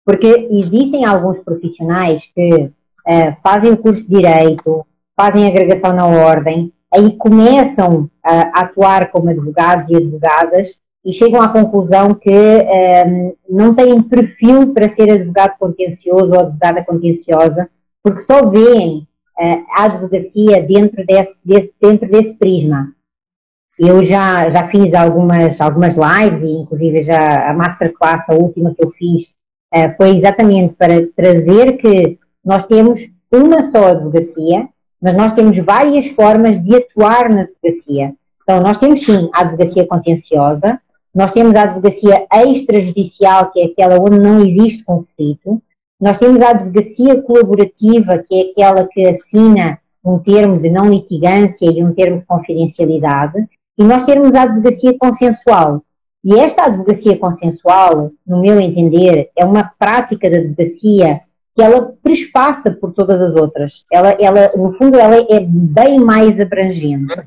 [0.05, 6.73] Porque existem alguns profissionais que uh, fazem o curso de Direito, fazem agregação na ordem,
[6.93, 13.33] aí começam a atuar como advogados e advogadas e chegam à conclusão que um, ehm,
[13.49, 17.71] não têm perfil para ser advogado contencioso ou advogada contenciosa,
[18.03, 19.07] porque só veem
[19.39, 22.93] uh, a advocacia dentro desse, desse, dentro desse prisma.
[23.79, 28.85] Eu já, já fiz algumas, algumas lives e inclusive já a masterclass, a última que
[28.85, 29.33] eu fiz,
[29.73, 32.99] uh, foi exatamente para trazer que nós temos
[33.33, 34.69] uma só advocacia,
[35.01, 38.13] mas nós temos várias formas de atuar na advocacia.
[38.43, 40.81] Então, nós temos sim a advocacia contenciosa,
[41.17, 45.63] nós temos a advocacia extrajudicial, que é aquela onde não existe conflito,
[45.99, 51.71] nós temos a advocacia colaborativa, que é aquela que assina um termo de não litigância
[51.71, 53.49] e um termo de confidencialidade,
[53.79, 55.83] e nós temos a advocacia consensual.
[56.23, 61.23] E esta advocacia consensual, no meu entender, é uma prática de advocacia
[61.55, 63.85] que ela perspassa por todas as outras.
[63.91, 67.25] Ela, ela, no fundo, ela é bem mais abrangente.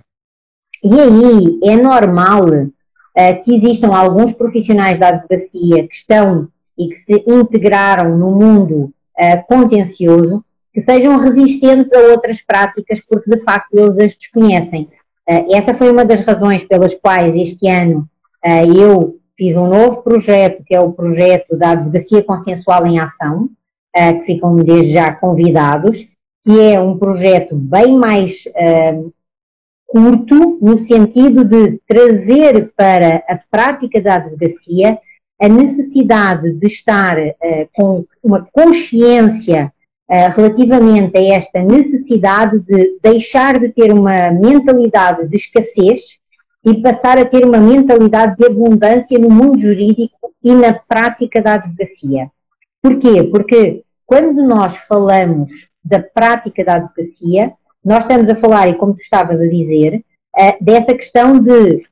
[0.83, 2.45] E aí é normal
[3.19, 8.93] uh, que existam alguns profissionais da advocacia que estão e que se integraram no mundo
[9.19, 14.87] uh, contencioso que sejam resistentes a outras práticas porque de facto eles as desconhecem.
[15.29, 18.07] Uh, essa foi uma das razões pelas quais este ano
[18.73, 23.49] eu fiz um novo projeto, que é o projeto da Advocacia Consensual em Ação,
[23.93, 26.07] que ficam desde já convidados,
[26.41, 28.45] que é um projeto bem mais
[29.89, 34.99] curto, no sentido de trazer para a prática da advocacia
[35.41, 37.33] a necessidade de estar uh,
[37.73, 39.73] com uma consciência
[40.07, 46.19] uh, relativamente a esta necessidade de deixar de ter uma mentalidade de escassez
[46.63, 51.55] e passar a ter uma mentalidade de abundância no mundo jurídico e na prática da
[51.55, 52.29] advocacia.
[52.79, 53.23] Porquê?
[53.23, 59.01] Porque quando nós falamos da prática da advocacia, nós estamos a falar, e como tu
[59.01, 60.03] estavas a dizer,
[60.37, 61.87] uh, dessa questão de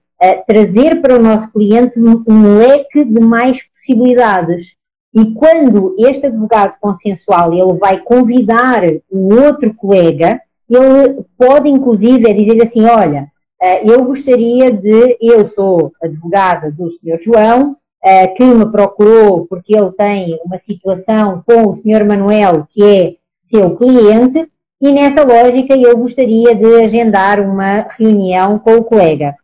[0.47, 4.75] trazer para o nosso cliente um leque de mais possibilidades.
[5.13, 12.61] E quando este advogado consensual ele vai convidar um outro colega, ele pode inclusive dizer
[12.61, 17.19] assim, olha, eh, eu gostaria de, eu sou advogada do Sr.
[17.19, 22.05] João, eh, que me procurou porque ele tem uma situação com o Sr.
[22.05, 24.47] Manuel, que é seu cliente,
[24.79, 29.35] e nessa lógica eu gostaria de agendar uma reunião com o colega.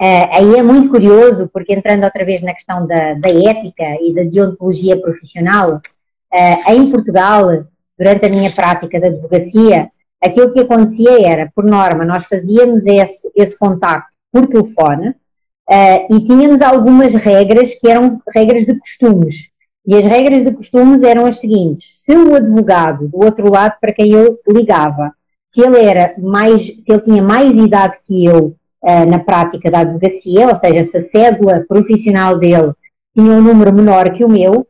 [0.00, 4.14] Uh, aí é muito curioso, porque entrando outra vez na questão da, da ética e
[4.14, 7.64] da deontologia profissional, uh, em Portugal,
[7.96, 9.90] durante a minha prática de advocacia,
[10.22, 16.24] aquilo que acontecia era, por norma, nós fazíamos esse, esse contacto por telefone uh, e
[16.24, 19.48] tínhamos algumas regras que eram regras de costumes.
[19.86, 23.92] E as regras de costumes eram as seguintes: se o advogado do outro lado para
[23.92, 25.12] quem eu ligava,
[25.46, 29.80] se ele era mais, se ele tinha mais idade que eu uh, na prática da
[29.80, 32.72] advocacia, ou seja, se a cédula profissional dele
[33.14, 34.66] tinha um número menor que o meu,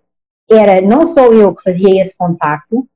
[0.51, 2.87] era não só eu que fazia esse contacto, uh,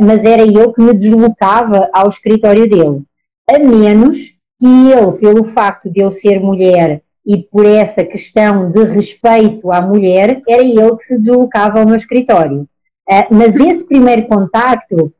[0.00, 3.02] mas era eu que me deslocava ao escritório dele.
[3.50, 4.16] A menos
[4.58, 9.80] que ele, pelo facto de eu ser mulher e por essa questão de respeito à
[9.80, 12.68] mulher, era ele que se deslocava ao meu escritório.
[13.08, 15.12] Uh, mas esse primeiro contacto uh,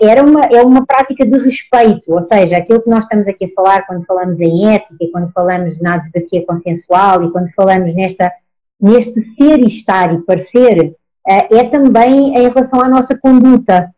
[0.00, 3.52] era uma, é uma prática de respeito, ou seja, aquilo que nós estamos aqui a
[3.54, 8.32] falar quando falamos em ética, quando falamos na advocacia consensual e quando falamos nesta,
[8.80, 10.96] neste ser e estar e parecer,
[11.28, 13.90] uh, é também em relação à nossa conduta.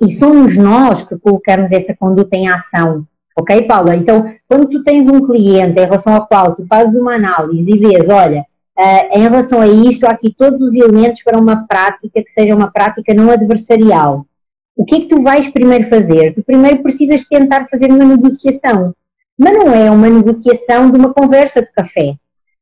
[0.00, 3.06] E somos nós que colocamos essa conduta em ação.
[3.38, 3.94] Ok, Paula?
[3.94, 7.78] Então, quando tu tens um cliente em relação ao qual tu fazes uma análise e
[7.78, 8.46] vês, olha,
[8.78, 12.54] uh, em relação a isto, há aqui todos os elementos para uma prática que seja
[12.54, 14.26] uma prática não adversarial
[14.76, 16.34] o que é que tu vais primeiro fazer?
[16.34, 18.94] Tu primeiro precisas tentar fazer uma negociação.
[19.38, 22.14] Mas não é uma negociação de uma conversa de café.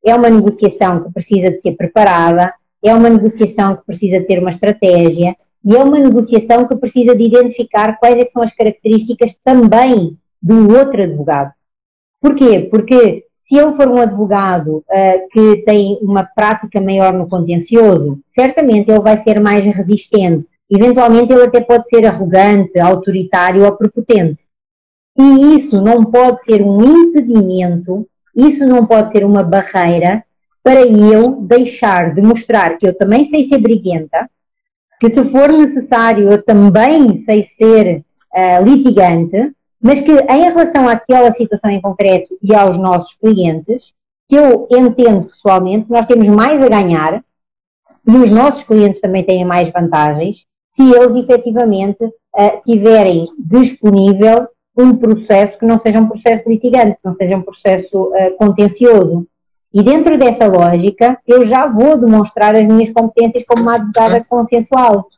[0.05, 4.39] É uma negociação que precisa de ser preparada, é uma negociação que precisa de ter
[4.39, 5.35] uma estratégia
[5.65, 10.76] e é uma negociação que precisa de identificar quais é são as características também do
[10.76, 11.52] outro advogado.
[12.20, 12.68] Porquê?
[12.70, 18.90] Porque se ele for um advogado uh, que tem uma prática maior no contencioso, certamente
[18.90, 20.50] ele vai ser mais resistente.
[20.70, 24.44] Eventualmente ele até pode ser arrogante, autoritário ou prepotente.
[25.16, 30.24] E isso não pode ser um impedimento, isso não pode ser uma barreira
[30.62, 34.28] para eu deixar de mostrar que eu também sei ser briguenta,
[35.00, 38.02] que se for necessário eu também sei ser
[38.35, 39.52] uh, litigante,
[39.85, 43.92] mas que em relação àquela situação em concreto e aos nossos clientes,
[44.27, 47.23] que eu entendo pessoalmente que nós temos mais a ganhar
[48.09, 54.97] e os nossos clientes também têm mais vantagens se eles efetivamente uh, tiverem disponível um
[54.97, 59.27] processo que não seja um processo litigante, que não seja um processo uh, contencioso.
[59.73, 65.09] E dentro dessa lógica, eu já vou demonstrar as minhas competências como uma advogada consensual,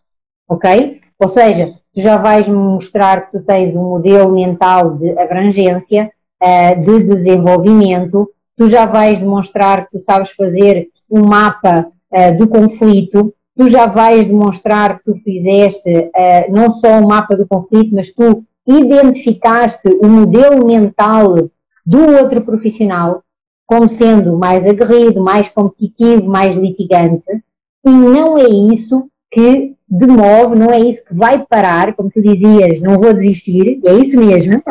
[0.48, 1.00] ok?
[1.20, 6.74] Ou seja, tu já vais mostrar que tu tens um modelo mental de abrangência, eh,
[6.74, 13.32] de desenvolvimento, tu já vais demonstrar que tu sabes fazer um mapa eh, do conflito,
[13.56, 18.12] tu já vais demonstrar que tu fizeste eh, não só um mapa do conflito, mas
[18.12, 21.48] tu identificaste o modelo mental
[21.86, 23.22] do outro profissional
[23.64, 27.26] como sendo mais aguerrido, mais competitivo, mais litigante,
[27.84, 32.80] e não é isso que demove, não é isso que vai parar, como tu dizias,
[32.80, 34.62] não vou desistir, e é isso mesmo,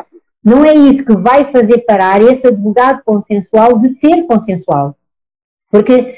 [0.43, 4.95] não é isso que vai fazer parar esse advogado consensual de ser consensual.
[5.71, 6.15] Porque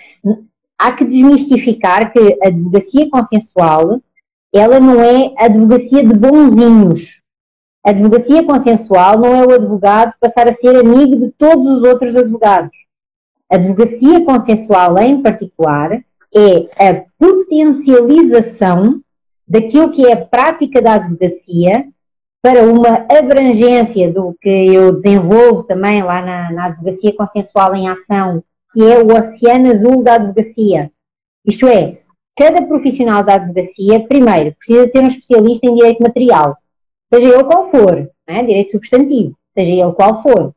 [0.78, 4.02] há que desmistificar que a advocacia consensual,
[4.54, 7.22] ela não é advocacia de bonzinhos.
[7.86, 12.16] A advocacia consensual não é o advogado passar a ser amigo de todos os outros
[12.16, 12.86] advogados.
[13.50, 16.04] A advocacia consensual, em particular,
[16.38, 19.02] é a potencialização
[19.48, 21.86] daquilo que é a prática da advocacia
[22.42, 28.44] para uma abrangência do que eu desenvolvo também lá na, na advocacia consensual em ação,
[28.72, 30.92] que é o oceano azul da advocacia.
[31.46, 32.00] Isto é,
[32.36, 36.58] cada profissional da advocacia, primeiro, precisa de ser um especialista em direito material,
[37.10, 38.44] seja ele qual for, é?
[38.44, 40.54] direito substantivo, seja ele qual for.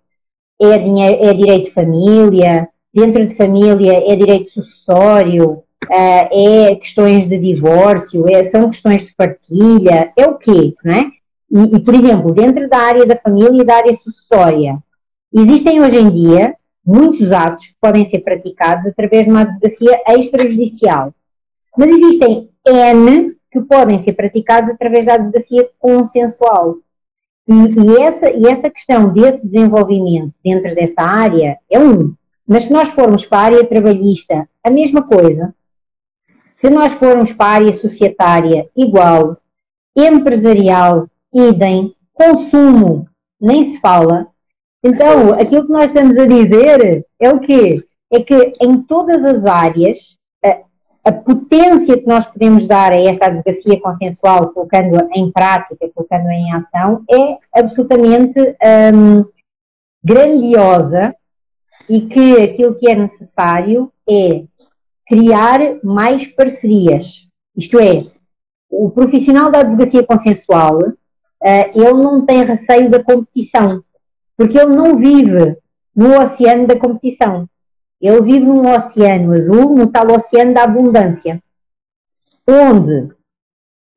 [0.63, 7.39] É, dinheiro, é direito de família, dentro de família é direito sucessório, é questões de
[7.39, 11.11] divórcio, é, são questões de partilha, é o quê, não é?
[11.51, 14.79] E, e, por exemplo, dentro da área da família e da área sucessória,
[15.33, 16.55] existem hoje em dia
[16.85, 21.13] muitos atos que podem ser praticados através de uma advocacia extrajudicial.
[21.77, 26.77] Mas existem N que podem ser praticados através da advocacia consensual.
[27.49, 32.15] E, e, essa, e essa questão desse desenvolvimento dentro dessa área é um.
[32.47, 35.55] Mas se nós formos para a área trabalhista, a mesma coisa.
[36.61, 39.39] Se nós formos para a área societária, igual.
[39.97, 41.95] Empresarial, idem.
[42.13, 43.09] Consumo,
[43.41, 44.27] nem se fala.
[44.85, 47.83] Então, aquilo que nós estamos a dizer é o quê?
[48.13, 50.19] É que em todas as áreas
[51.03, 56.53] a potência que nós podemos dar a esta advocacia consensual, colocando-a em prática, colocando-a em
[56.53, 59.25] ação, é absolutamente um,
[60.05, 61.17] grandiosa
[61.89, 64.45] e que aquilo que é necessário é
[65.11, 67.29] criar mais parcerias.
[67.57, 68.07] Isto é,
[68.71, 70.95] o profissional da advocacia consensual, uh,
[71.75, 73.83] ele não tem receio da competição,
[74.37, 75.57] porque ele não vive
[75.97, 77.49] no oceano da competição.
[78.01, 81.43] Ele vive num oceano azul, no tal oceano da abundância,
[82.47, 83.13] onde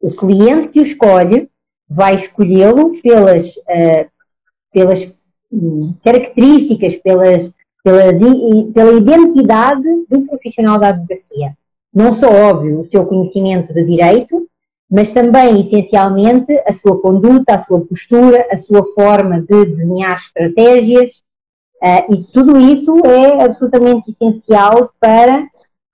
[0.02, 1.48] o cliente que o escolhe
[1.88, 4.10] vai escolhê-lo pelas, uh,
[4.74, 5.08] pelas
[5.52, 7.54] um, características, pelas,
[7.84, 8.18] pelas,
[8.74, 11.56] pela identidade do profissional da advocacia.
[11.94, 14.48] Não só, óbvio, o seu conhecimento de direito,
[14.90, 21.24] mas também, essencialmente, a sua conduta, a sua postura, a sua forma de desenhar estratégias,
[21.84, 25.46] Uh, e tudo isso é absolutamente essencial para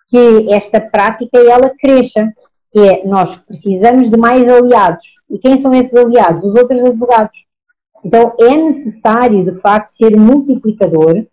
[0.07, 2.31] que esta prática ela cresça.
[2.71, 5.15] Que é, nós precisamos de mais aliados.
[5.27, 6.43] E quem são esses aliados?
[6.43, 7.47] Os outros advogados.
[8.05, 11.25] Então é necessário, de facto, ser multiplicador,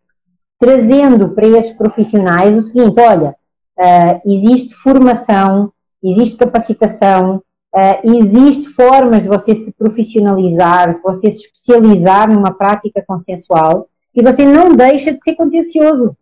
[0.58, 3.34] trazendo para estes profissionais o seguinte: olha,
[3.78, 7.42] uh, existe formação, existe capacitação,
[7.74, 14.22] uh, existe formas de você se profissionalizar, de você se especializar numa prática consensual e
[14.22, 16.16] você não deixa de ser contencioso.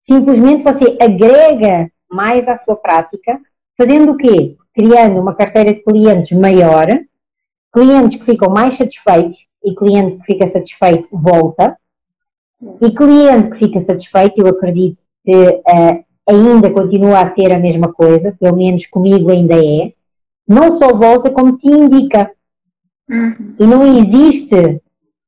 [0.00, 3.38] Simplesmente você agrega mais à sua prática,
[3.76, 4.56] fazendo o quê?
[4.74, 6.86] Criando uma carteira de clientes maior,
[7.72, 11.76] clientes que ficam mais satisfeitos e cliente que fica satisfeito volta,
[12.80, 17.92] e cliente que fica satisfeito, eu acredito que uh, ainda continua a ser a mesma
[17.92, 19.92] coisa, pelo menos comigo ainda é,
[20.46, 22.30] não só volta, como te indica.
[23.08, 23.54] Uhum.
[23.58, 24.82] E não existe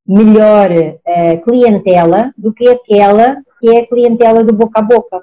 [0.07, 5.23] melhor uh, clientela do que aquela que é a clientela do boca a boca.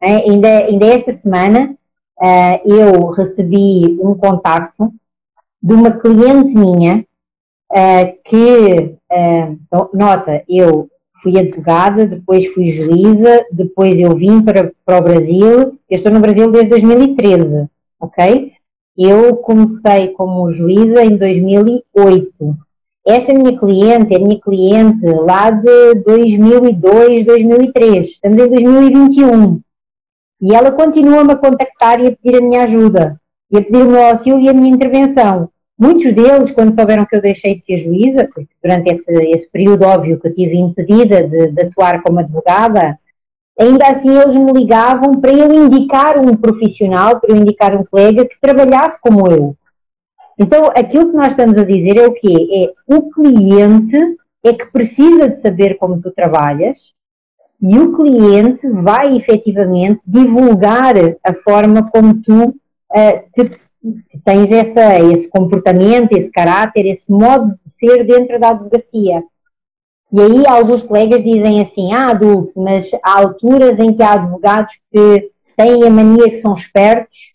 [0.00, 1.76] É, ainda, ainda esta semana
[2.18, 4.92] uh, eu recebi um contacto
[5.62, 7.06] de uma cliente minha
[7.70, 8.96] uh, que,
[9.94, 10.90] nota, eu
[11.22, 16.20] fui advogada, depois fui juíza, depois eu vim para, para o Brasil, eu estou no
[16.20, 17.68] Brasil desde 2013,
[18.00, 18.52] ok?
[18.96, 22.56] Eu comecei como juíza em 2008
[23.06, 28.06] esta minha cliente é minha cliente lá de 2002, 2003.
[28.06, 29.60] Estamos em 2021.
[30.40, 33.20] E ela continua-me a contactar e a pedir a minha ajuda.
[33.50, 35.50] E a pedir o meu auxílio e a minha intervenção.
[35.84, 39.84] Muitos deles, quando souberam que eu deixei de ser juíza, porque durante esse, esse período
[39.84, 42.98] óbvio que eu tive impedida de, de atuar como advogada,
[43.60, 48.24] ainda assim eles me ligavam para eu indicar um profissional, para eu indicar um colega
[48.24, 49.54] que trabalhasse como eu.
[50.38, 52.72] Então, aquilo que nós estamos a dizer é o quê?
[52.88, 53.98] É o cliente
[54.42, 56.94] é que precisa de saber como tu trabalhas
[57.60, 62.54] e o cliente vai efetivamente divulgar a forma como tu uh,
[63.30, 63.60] te,
[64.24, 69.22] tens essa, esse comportamento, esse caráter, esse modo de ser dentro da advocacia.
[70.12, 74.74] E aí alguns colegas dizem assim, ah, Dulce, mas há alturas em que há advogados
[74.92, 77.34] que têm a mania que são espertos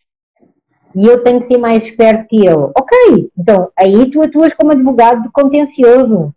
[0.96, 2.72] e eu tenho que ser mais esperto que ele.
[2.78, 6.34] Ok, então aí tu atuas como advogado de contencioso.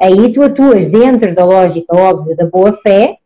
[0.00, 3.18] Aí tu atuas dentro da lógica óbvia da boa-fé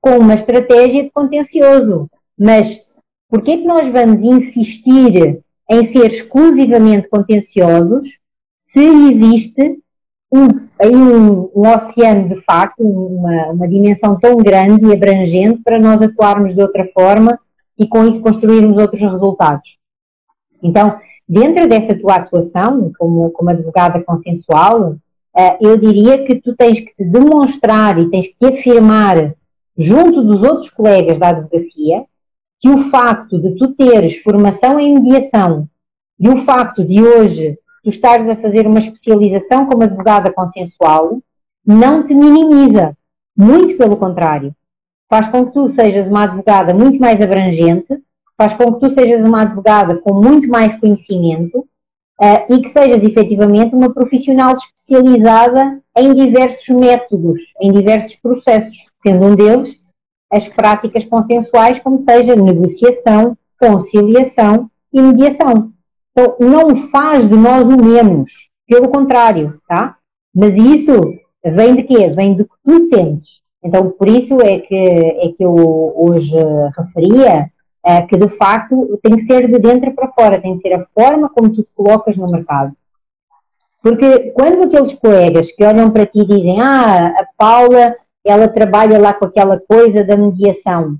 [0.00, 2.10] com uma estratégia de contencioso.
[2.38, 2.83] Mas
[3.28, 8.18] por que é que nós vamos insistir em ser exclusivamente contenciosos
[8.58, 9.78] se existe
[10.30, 10.46] um,
[10.82, 16.54] um, um oceano de facto, uma, uma dimensão tão grande e abrangente para nós atuarmos
[16.54, 17.38] de outra forma
[17.78, 19.78] e com isso construirmos outros resultados.
[20.62, 20.98] Então,
[21.28, 24.96] dentro dessa tua atuação como, como advogada consensual,
[25.36, 29.34] eh, eu diria que tu tens que te demonstrar e tens que te afirmar
[29.76, 32.04] junto dos outros colegas da advocacia
[32.64, 35.68] que o facto de tu teres formação em mediação
[36.18, 41.20] e o facto de hoje tu estares a fazer uma especialização como advogada consensual
[41.66, 42.96] não te minimiza.
[43.36, 44.56] Muito pelo contrário.
[45.10, 48.02] faz com que tu sejas uma advogada muito mais abrangente,
[48.34, 53.04] faz com que tu sejas uma advogada com muito mais conhecimento uh, e que sejas
[53.04, 59.78] efetivamente uma profissional especializada em diversos métodos, em diversos processos, sendo um deles
[60.34, 65.72] as práticas consensuais, como seja negociação, conciliação e mediação.
[66.10, 69.96] Então, não faz de nós o menos, pelo contrário, tá?
[70.34, 71.14] Mas isso
[71.44, 72.08] vem de quê?
[72.10, 73.42] Vem do que tu sentes.
[73.62, 75.54] Então, por isso é que, é que eu
[75.96, 76.36] hoje
[76.76, 77.50] referia
[77.84, 80.84] é, que, de facto, tem que ser de dentro para fora, tem que ser a
[80.86, 82.72] forma como tu te colocas no mercado.
[83.82, 89.12] Porque quando aqueles colegas que olham para ti dizem, ah, a Paula, ela trabalha lá
[89.12, 90.96] com aquela coisa da mediação.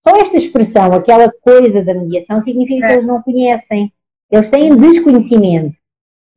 [0.00, 2.88] Só esta expressão, aquela coisa da mediação, significa é.
[2.88, 3.92] que eles não conhecem.
[4.30, 5.76] Eles têm desconhecimento.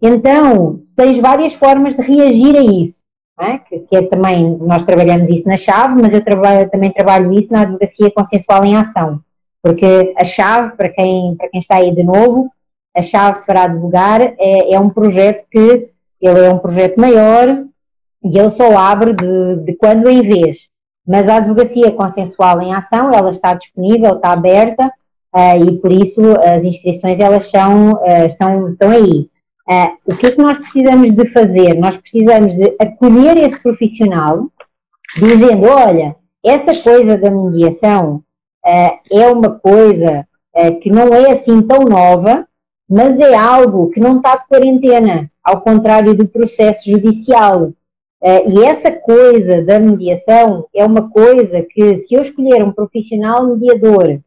[0.01, 2.99] Então, tens várias formas de reagir a isso.
[3.39, 3.57] É?
[3.57, 7.51] Que, que, é também, nós trabalhamos isso na chave, mas eu trabalho, também trabalho isso
[7.51, 9.21] na advocacia consensual em ação.
[9.61, 12.49] Porque a chave, para quem, para quem está aí de novo,
[12.95, 15.89] a chave para advogar é, é um projeto que
[16.21, 17.65] ele é um projeto maior
[18.23, 20.69] e ele só abre de, de quando em vez.
[21.07, 24.91] Mas a advocacia consensual em ação, ela está disponível, está aberta
[25.35, 29.27] uh, e por isso as inscrições elas são, uh, estão, estão aí.
[29.67, 31.73] Uh, o que é que nós precisamos de fazer?
[31.75, 34.47] Nós precisamos de acolher esse profissional,
[35.15, 36.15] dizendo, olha,
[36.45, 38.23] essa coisa da mediação
[39.11, 40.27] é uma coisa
[40.81, 42.45] que não é assim tão nova,
[42.87, 47.71] mas é algo que não está de quarentena, ao contrário do processo judicial.
[48.21, 54.19] E essa coisa da mediação é uma coisa que, se eu escolher um profissional mediador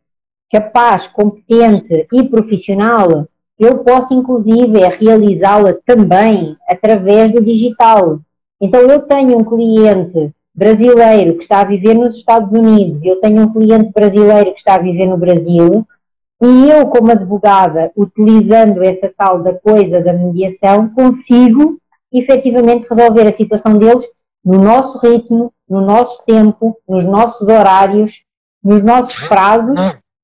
[0.51, 3.27] capaz, competente e profissional,
[3.59, 8.19] eu posso inclusive realizá-la também através do digital.
[8.61, 13.43] Então eu tenho um cliente brasileiro que está a viver nos Estados Unidos, eu tenho
[13.43, 15.87] um cliente brasileiro que está a viver no Brasil,
[16.43, 21.79] e eu, como advogada, utilizando essa tal da coisa da mediação, consigo
[22.13, 24.05] efetivamente resolver a situação deles
[24.45, 28.23] no nosso ritmo, no nosso tempo, nos nossos horários,
[28.63, 29.79] nos nossos prazos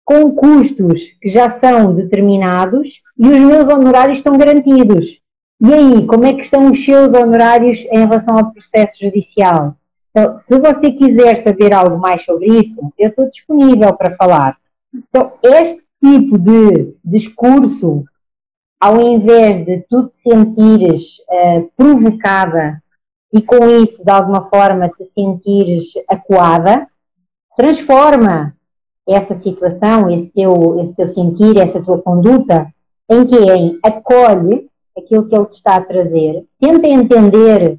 [0.05, 5.21] com custos que já são determinados e os meus honorários estão garantidos.
[5.61, 9.77] E aí, como é que estão os seus honorários em relação ao processo judicial?
[10.11, 14.57] Então, se você quiser saber algo mais sobre isso, eu estou disponível para falar.
[14.95, 18.05] Então, este tipo de discurso,
[18.81, 22.83] ao invés de tu te sentires uh, provocada
[23.33, 26.87] e com isso, de alguma forma, te sentires acuada,
[27.57, 28.55] transforma
[29.07, 32.73] essa situação, esse teu, esse teu sentir, essa tua conduta,
[33.09, 37.79] em que em acolhe aquilo que ele te está a trazer, tenta entender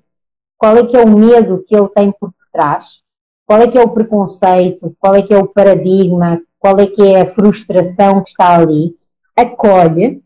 [0.58, 3.02] qual é que é o medo que ele tem por trás,
[3.46, 7.02] qual é que é o preconceito, qual é que é o paradigma, qual é que
[7.02, 8.96] é a frustração que está ali,
[9.36, 10.22] acolhe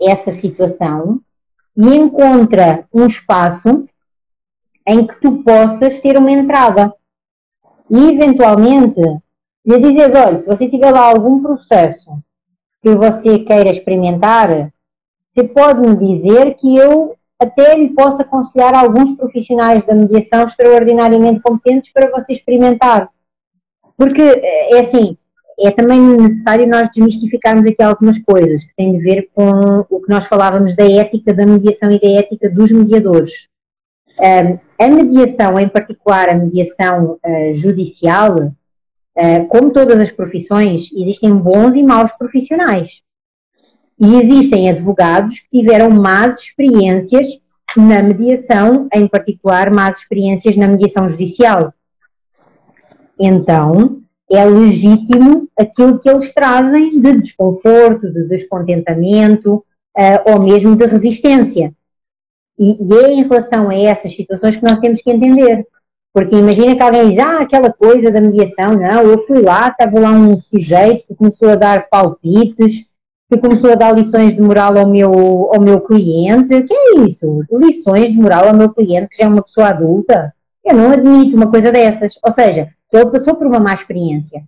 [0.00, 1.20] essa situação
[1.76, 3.86] e encontra um espaço
[4.86, 6.92] em que tu possas ter uma entrada.
[7.90, 9.00] E eventualmente
[9.64, 12.10] lhe dizes, olha, se você tiver lá algum processo
[12.82, 14.72] que você queira experimentar,
[15.28, 21.40] você pode me dizer que eu até lhe posso aconselhar alguns profissionais da mediação extraordinariamente
[21.40, 23.10] competentes para você experimentar.
[23.96, 25.16] Porque, é, é assim,
[25.60, 30.08] é também necessário nós desmistificarmos aqui algumas coisas que têm de ver com o que
[30.08, 33.48] nós falávamos da ética da mediação e da ética dos mediadores.
[34.78, 38.52] a mediação, em particular a mediação uh, judicial,
[39.20, 43.02] eh, como todas as profissões, existem bons e maus profissionais.
[44.00, 47.26] E existem advogados que tiveram más experiências
[47.76, 51.74] na mediação, em particular más experiências na mediação judicial.
[53.18, 54.00] Então,
[54.30, 59.64] é legítimo aquilo que eles trazem de desconforto, de descontentamento
[59.96, 61.72] uh, ou mesmo de resistência.
[62.58, 65.66] E, e, é em relação a essas situações que nós temos que entender.
[66.12, 70.00] Porque imagina que alguém diz, ah, aquela coisa da mediação, não, eu fui lá, estava
[70.00, 72.84] lá um sujeito que começou a dar palpites,
[73.30, 75.12] que começou a dar lições de moral ao meu,
[75.52, 76.54] ao meu cliente.
[76.54, 77.44] O que é isso?
[77.52, 80.34] Lições de moral ao meu cliente, que já é uma pessoa adulta?
[80.68, 82.14] Eu não admito uma coisa dessas.
[82.22, 84.44] Ou seja, ele passou por uma má experiência.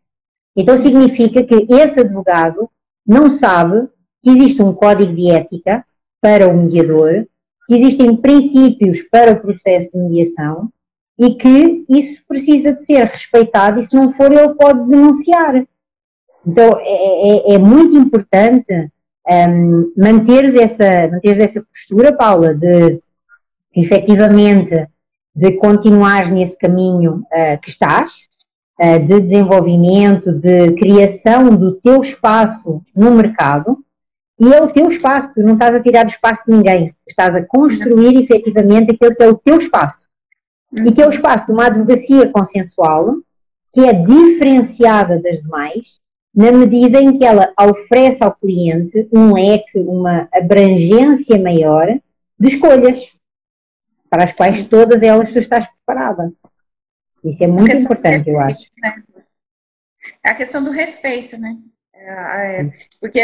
[0.56, 2.68] Então significa que esse advogado
[3.06, 3.88] não sabe
[4.22, 5.84] que existe um código de ética
[6.20, 7.26] para o mediador,
[7.66, 10.68] que existem princípios para o processo de mediação
[11.18, 15.64] e que isso precisa de ser respeitado e se não for ele pode denunciar.
[16.46, 18.90] Então é, é, é muito importante
[19.28, 23.00] um, manteres, essa, manteres essa postura, Paula, de
[23.74, 24.88] efetivamente
[25.34, 28.28] de continuar nesse caminho uh, que estás,
[28.80, 33.78] uh, de desenvolvimento, de criação do teu espaço no mercado,
[34.40, 37.34] e é o teu espaço, tu não estás a tirar o espaço de ninguém, estás
[37.34, 38.20] a construir uhum.
[38.20, 40.08] efetivamente aquele que é o teu espaço.
[40.72, 40.86] Uhum.
[40.86, 43.16] E que é o espaço de uma advocacia consensual,
[43.70, 46.00] que é diferenciada das demais,
[46.34, 51.86] na medida em que ela oferece ao cliente um leque, uma abrangência maior
[52.38, 53.12] de escolhas,
[54.10, 56.32] para as quais todas elas tu estás preparada.
[57.24, 58.70] Isso é muito importante, eu acho.
[58.82, 59.02] Né?
[60.24, 61.56] É a questão do respeito, né?
[61.94, 62.68] É, é,
[63.00, 63.20] porque,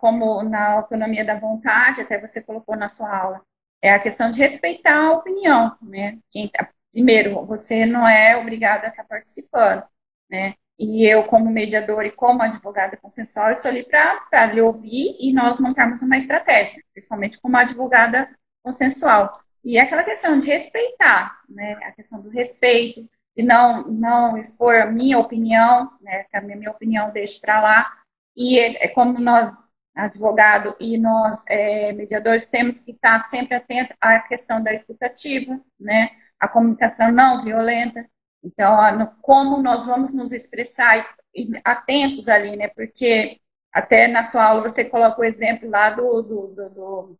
[0.00, 3.42] como na autonomia da vontade, até você colocou na sua aula,
[3.82, 6.18] é a questão de respeitar a opinião, né?
[6.30, 9.82] Quem, tá, primeiro, você não é obrigado a estar participando,
[10.30, 10.54] né?
[10.78, 15.60] E eu, como mediador e como advogada consensual, estou ali para lhe ouvir e nós
[15.60, 18.30] montarmos uma estratégia, principalmente como advogada
[18.62, 19.30] consensual.
[19.64, 21.74] E é aquela questão de respeitar, né?
[21.84, 26.24] A questão do respeito, de não, não expor a minha opinião, né?
[26.24, 28.00] Que a minha opinião deixo para lá,
[28.36, 33.96] e é, é como nós, advogado e nós, é, mediadores, temos que estar sempre atentos
[34.00, 36.10] à questão da escutativa, né?
[36.38, 38.08] A comunicação não violenta.
[38.42, 42.68] Então, como nós vamos nos expressar e, atentos ali, né?
[42.68, 43.40] Porque
[43.72, 47.18] até na sua aula você coloca o exemplo lá do, do, do, do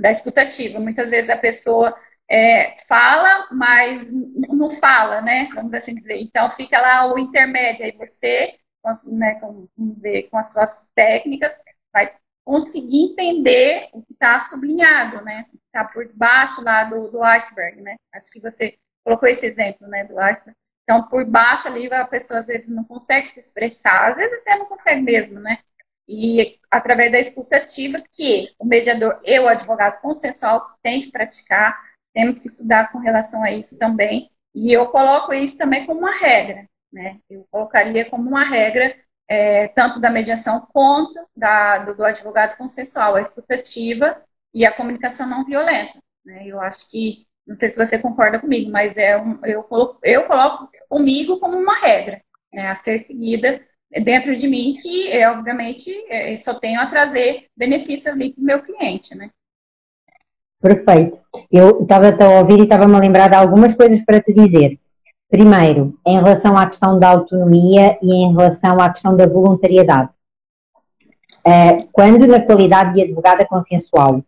[0.00, 0.80] da escutativa.
[0.80, 1.96] Muitas vezes a pessoa
[2.28, 5.48] é, fala, mas não fala, né?
[5.54, 6.16] Vamos assim dizer.
[6.16, 7.84] Então fica lá o intermédio.
[7.84, 8.58] Aí você
[9.04, 9.68] né, com,
[10.30, 11.52] com as suas técnicas,
[11.92, 15.46] vai conseguir entender o que está sublinhado, né?
[15.66, 17.96] Está por baixo lá do, do iceberg, né?
[18.12, 20.56] Acho que você colocou esse exemplo, né, do iceberg.
[20.82, 24.58] Então, por baixo ali, a pessoa às vezes não consegue se expressar, às vezes até
[24.58, 25.58] não consegue mesmo, né?
[26.12, 31.80] E através da escutativa, que o mediador e o advogado consensual tem que praticar,
[32.12, 34.28] temos que estudar com relação a isso também.
[34.52, 36.66] E eu coloco isso também como uma regra.
[36.92, 37.20] Né?
[37.30, 38.92] Eu colocaria como uma regra,
[39.28, 44.20] é, tanto da mediação quanto da, do, do, advogado consensual, a escutativa
[44.52, 45.96] e a comunicação não violenta.
[46.24, 46.44] Né?
[46.44, 50.26] Eu acho que, não sei se você concorda comigo, mas é um, eu, coloco, eu
[50.26, 52.20] coloco comigo como uma regra
[52.52, 58.14] né, a ser seguida dentro de mim, que obviamente é, só tenho a trazer benefícios
[58.14, 59.16] ali para o meu cliente.
[59.16, 59.30] Né?
[60.60, 61.18] Perfeito.
[61.50, 64.78] Eu estava a ouvir e estava-me a lembrar de algumas coisas para te dizer.
[65.28, 70.10] Primeiro, em relação à questão da autonomia e em relação à questão da voluntariedade.
[71.46, 74.22] Eh, quando, na qualidade de advogada consensual,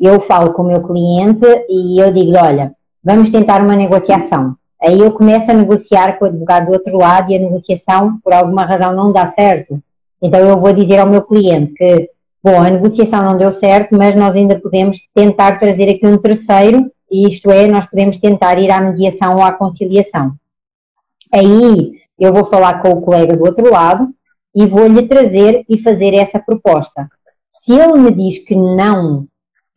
[0.00, 4.56] eu falo com o meu cliente e eu digo olha, vamos tentar uma negociação.
[4.82, 8.32] Aí eu começo a negociar com o advogado do outro lado e a negociação, por
[8.32, 9.82] alguma razão, não dá certo.
[10.22, 12.10] Então eu vou dizer ao meu cliente que,
[12.42, 16.90] bom, a negociação não deu certo, mas nós ainda podemos tentar trazer aqui um terceiro
[17.10, 20.32] isto é, nós podemos tentar ir à mediação ou à conciliação.
[21.32, 24.08] Aí eu vou falar com o colega do outro lado
[24.54, 27.08] e vou-lhe trazer e fazer essa proposta.
[27.54, 29.26] Se ele me diz que não,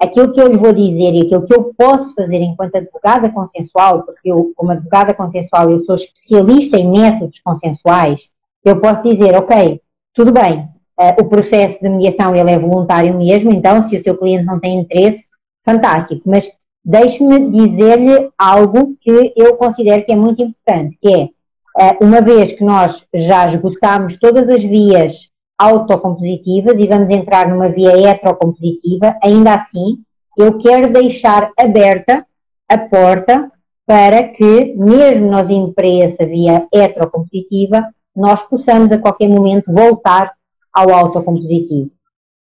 [0.02, 4.02] aquilo que eu lhe vou dizer e aquilo que eu posso fazer enquanto advogada consensual,
[4.04, 8.28] porque eu, como advogada consensual, eu sou especialista em métodos consensuais,
[8.66, 9.80] eu posso dizer, ok,
[10.14, 10.68] tudo bem,
[10.99, 14.60] uh, o processo de mediação ele é voluntário mesmo, então se o seu cliente não
[14.60, 15.26] tem interesse,
[15.64, 16.52] fantástico, mas
[16.84, 21.30] deixe-me dizer-lhe algo que eu considero que é muito importante, que é,
[21.78, 25.31] eh, uma vez que nós já esgotamos todas as vias
[25.62, 29.99] autocompositivas e vamos entrar numa via heterocompositiva, ainda assim,
[30.38, 32.26] eu quero deixar aberta
[32.68, 33.51] a porta
[33.86, 40.34] para que, mesmo nós indo para essa via heterocompositiva, nós possamos a qualquer momento voltar
[40.74, 41.91] ao autocompositivo.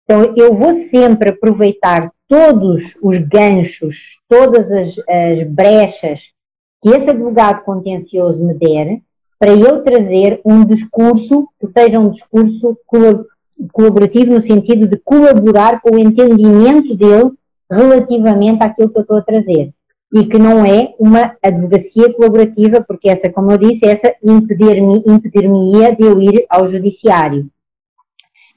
[0.03, 6.31] Então, eu vou sempre aproveitar todos os ganchos, todas as, as brechas
[6.81, 8.99] que esse advogado contencioso me der,
[9.41, 12.77] para eu trazer um discurso que seja um discurso
[13.71, 17.31] colaborativo no sentido de colaborar com o entendimento dele
[17.67, 19.73] relativamente àquilo que eu estou a trazer.
[20.13, 25.49] E que não é uma advocacia colaborativa, porque essa, como eu disse, essa impedir-me impedir
[25.95, 27.49] de eu ir ao judiciário.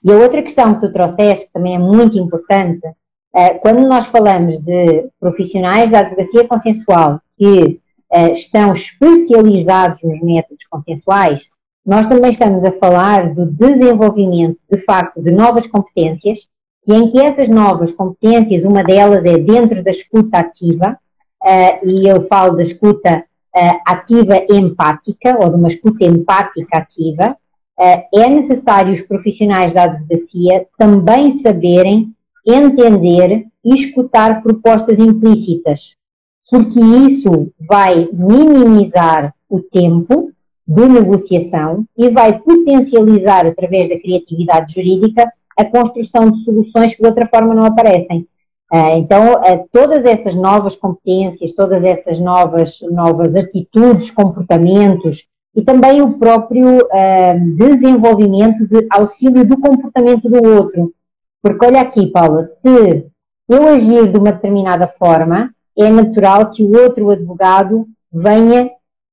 [0.05, 2.87] E a outra questão que tu trouxeste, que também é muito importante,
[3.35, 7.81] eh, quando nós falamos de profissionais da advocacia consensual que
[8.15, 11.49] eh, estão especializados nos métodos consensuais,
[11.85, 16.47] nós também estamos a falar do desenvolvimento, de facto, de novas competências,
[16.87, 20.97] e em que essas novas competências, uma delas é dentro da escuta ativa,
[21.45, 23.25] eh, e eu falo da escuta
[23.87, 27.37] ativa empática, ou de uma escuta empática ativa,
[28.13, 32.13] é necessário os profissionais da advocacia também saberem
[32.45, 35.95] entender e escutar propostas implícitas,
[36.55, 40.31] porque isso vai minimizar o tempo
[40.65, 47.09] de negociação e vai potencializar, através da criatividade jurídica, a construção de soluções que de
[47.09, 48.29] outra forma não aparecem.
[48.73, 55.27] Ah, então, ah, todas essas novas competências, todas essas novas, novas atitudes, comportamentos
[55.57, 60.93] e também o próprio ah, desenvolvimento de auxílio do comportamento do outro.
[61.43, 63.05] Porque olha aqui, Paula, se
[63.49, 68.71] eu agir de uma determinada forma, é natural que o outro advogado venha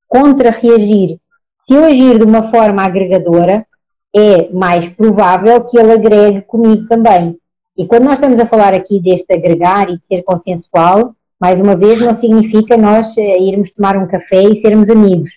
[0.08, 1.18] contra-reagir.
[1.60, 3.66] Se eu agir de uma forma agregadora,
[4.14, 7.36] é mais provável que ele agregue comigo também.
[7.76, 11.74] E quando nós estamos a falar aqui deste agregar e de ser consensual, mais uma
[11.74, 15.30] vez, não significa nós eh, irmos tomar um café e sermos amigos.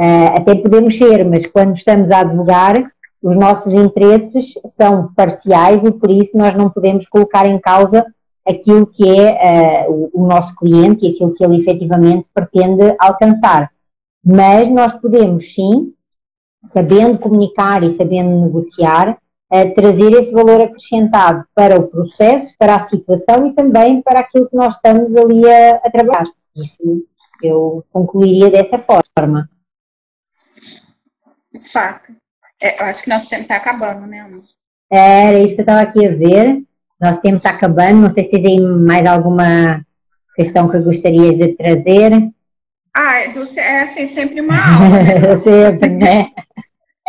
[0.00, 2.82] Uh, até podemos ser, mas quando estamos a advogar,
[3.22, 8.04] os nossos interesses são parciais e por isso nós não podemos colocar em causa
[8.46, 13.70] aquilo que é uh, o, o nosso cliente e aquilo que ele efetivamente pretende alcançar.
[14.24, 15.92] Mas nós podemos sim,
[16.64, 19.18] sabendo comunicar e sabendo negociar,
[19.74, 24.56] trazer esse valor acrescentado para o processo, para a situação e também para aquilo que
[24.56, 26.24] nós estamos ali a, a trabalhar.
[26.56, 27.04] Isso
[27.42, 29.50] eu concluiria dessa forma.
[31.70, 32.14] Fato.
[32.60, 34.42] É, eu acho que nosso tempo está acabando, né, Ana?
[34.90, 36.62] Era isso que eu estava aqui a ver.
[37.02, 38.00] Nosso tempo está acabando.
[38.00, 39.84] Não sei se tens aí mais alguma
[40.36, 42.12] questão que gostarias de trazer.
[42.94, 45.02] Ah, é, é assim, sempre uma aula.
[45.02, 45.36] Né?
[45.42, 46.32] sempre, né?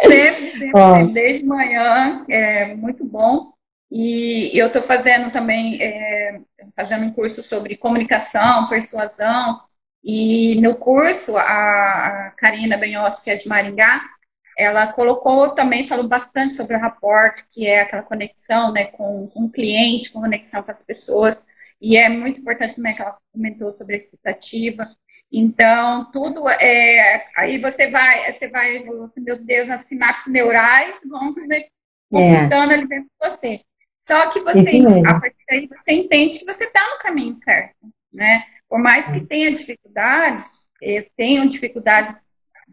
[0.01, 3.53] Sempre, sempre, sempre, desde manhã, é muito bom.
[3.91, 6.39] E eu estou fazendo também, é,
[6.75, 9.61] fazendo um curso sobre comunicação, persuasão,
[10.03, 11.43] e no curso, a,
[12.27, 14.01] a Karina Benhos, que é de Maringá,
[14.57, 19.45] ela colocou também, falou bastante sobre o rapport, que é aquela conexão né, com, com
[19.45, 21.41] o cliente, com conexão com as pessoas,
[21.81, 24.87] e é muito importante também que ela comentou sobre a expectativa.
[25.31, 27.25] Então, tudo é.
[27.35, 31.65] Aí você vai, você vai, você, meu Deus, as sinapses neurais vão né,
[32.09, 32.75] computando é.
[32.75, 33.61] ali dentro de você.
[33.99, 37.75] Só que você, a partir daí, você entende que você está no caminho certo,
[38.11, 38.43] né?
[38.69, 42.13] Por mais que tenha dificuldades, eu tenho dificuldades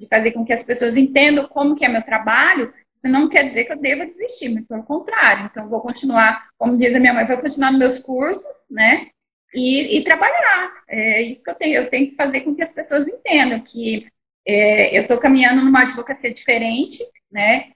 [0.01, 3.47] de fazer com que as pessoas entendam como que é meu trabalho, isso não quer
[3.47, 5.49] dizer que eu deva desistir, mas pelo contrário.
[5.51, 9.11] Então, vou continuar, como diz a minha mãe, vou continuar meus cursos, né?
[9.55, 10.83] e, e trabalhar.
[10.89, 11.77] É isso que eu tenho.
[11.77, 14.07] Eu tenho que fazer com que as pessoas entendam que
[14.47, 16.99] é, eu estou caminhando numa advocacia diferente,
[17.31, 17.73] né?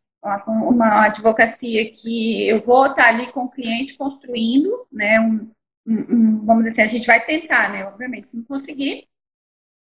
[0.47, 5.21] Uma advocacia que eu vou estar ali com o cliente construindo, né?
[5.21, 5.51] Um,
[5.87, 7.85] um, vamos dizer assim, a gente vai tentar, né?
[7.87, 9.07] Obviamente, se não conseguir,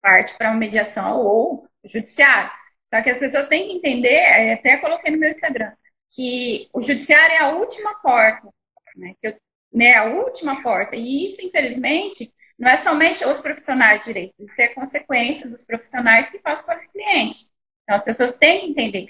[0.00, 2.50] parte para uma mediação ou judiciário.
[2.86, 5.72] Só que as pessoas têm que entender, é, até coloquei no meu Instagram,
[6.14, 8.48] que o judiciário é a última porta
[8.96, 9.36] né, que eu
[9.72, 10.96] né, a última porta.
[10.96, 16.28] E isso, infelizmente, não é somente os profissionais de direito, isso é consequência dos profissionais
[16.28, 17.50] que passam para os clientes.
[17.82, 19.06] Então, as pessoas têm que entender.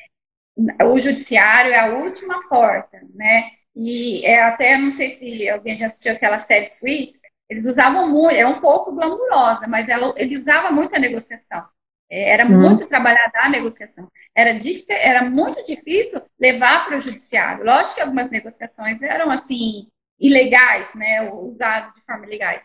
[0.85, 3.51] O judiciário é a última porta, né?
[3.75, 8.37] E é até, não sei se alguém já assistiu aquela série Suítes, eles usavam muito,
[8.37, 11.66] é um pouco glamurosa, mas ela, ele usava muito a negociação.
[12.12, 12.60] É, era uhum.
[12.60, 14.06] muito trabalhada a negociação.
[14.36, 14.58] Era,
[14.90, 17.64] era muito difícil levar para o judiciário.
[17.64, 19.88] Lógico que algumas negociações eram assim,
[20.20, 22.60] ilegais, né, usados de forma ilegal.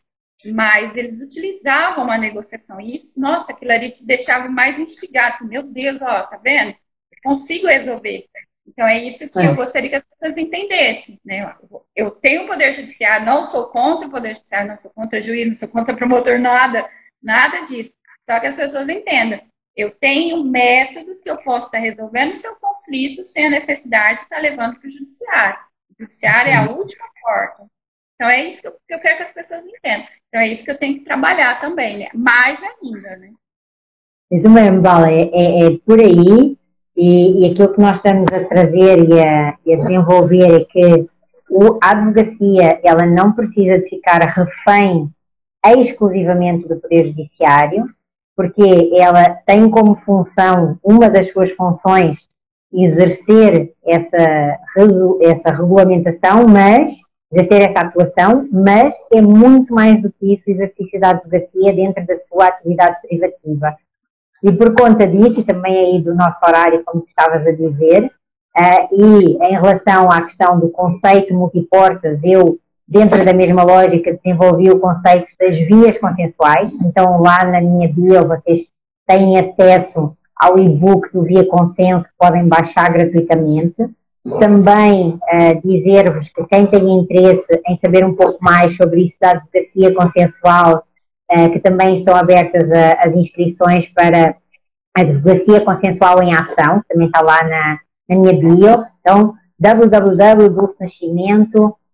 [0.53, 2.79] Mas eles utilizavam a negociação.
[2.81, 5.47] E isso, nossa, aquilo ali te deixava mais instigado.
[5.47, 6.71] Meu Deus, ó, tá vendo?
[7.11, 8.25] Eu consigo resolver.
[8.67, 9.47] Então é isso que é.
[9.47, 11.19] eu gostaria que as pessoas entendessem.
[11.25, 11.55] Né?
[11.95, 15.47] Eu tenho o poder judiciário, não sou contra o poder judiciário, não sou contra juiz,
[15.47, 16.87] não sou contra promotor, nada,
[17.23, 17.96] nada disso.
[18.27, 19.39] Só que as pessoas entendam.
[19.73, 24.23] Eu tenho métodos que eu posso estar resolvendo o seu conflito sem a necessidade de
[24.23, 25.59] estar levando para o judiciário.
[25.89, 27.65] O judiciário é a última porta.
[28.15, 30.07] Então é isso que eu quero que as pessoas entendam.
[30.27, 32.09] Então é isso que eu tenho que trabalhar também, né?
[32.13, 33.31] Mais ainda, né?
[34.29, 36.57] Isso mesmo, Bala, é, é, é por aí
[36.97, 41.09] e, e, aquilo que nós estamos a trazer e a, e a desenvolver é que
[41.49, 45.09] o, a advocacia ela não precisa de ficar refém
[45.63, 47.85] exclusivamente do Poder Judiciário,
[48.37, 52.29] porque ela tem como função, uma das suas funções,
[52.71, 54.59] exercer essa,
[55.21, 56.91] essa regulamentação, mas
[57.31, 62.05] exercer essa atuação, mas é muito mais do que isso o exercício da advocacia dentro
[62.05, 63.75] da sua atividade privativa.
[64.43, 68.87] E por conta disso, e também aí do nosso horário, como estavas a dizer, uh,
[68.91, 74.79] e em relação à questão do conceito multiportas, eu, dentro da mesma lógica, desenvolvi o
[74.79, 76.71] conceito das vias consensuais.
[76.85, 78.67] Então, lá na minha bio, vocês
[79.05, 83.83] têm acesso ao e-book do Via Consenso, que podem baixar gratuitamente.
[84.39, 89.31] Também uh, dizer-vos que quem tem interesse em saber um pouco mais sobre isso da
[89.31, 90.83] advocacia consensual,
[91.31, 94.35] uh, que também estão abertas a, as inscrições para
[94.95, 97.79] a Advocacia Consensual em Ação, que também está lá na,
[98.09, 98.83] na minha bio.
[98.99, 99.33] Então,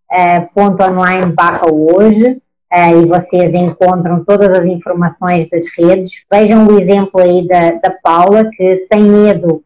[0.10, 2.42] www.dulcenascimento.online barra hoje
[2.72, 6.24] uh, e vocês encontram todas as informações das redes.
[6.32, 9.64] Vejam o exemplo aí da, da Paula, que sem medo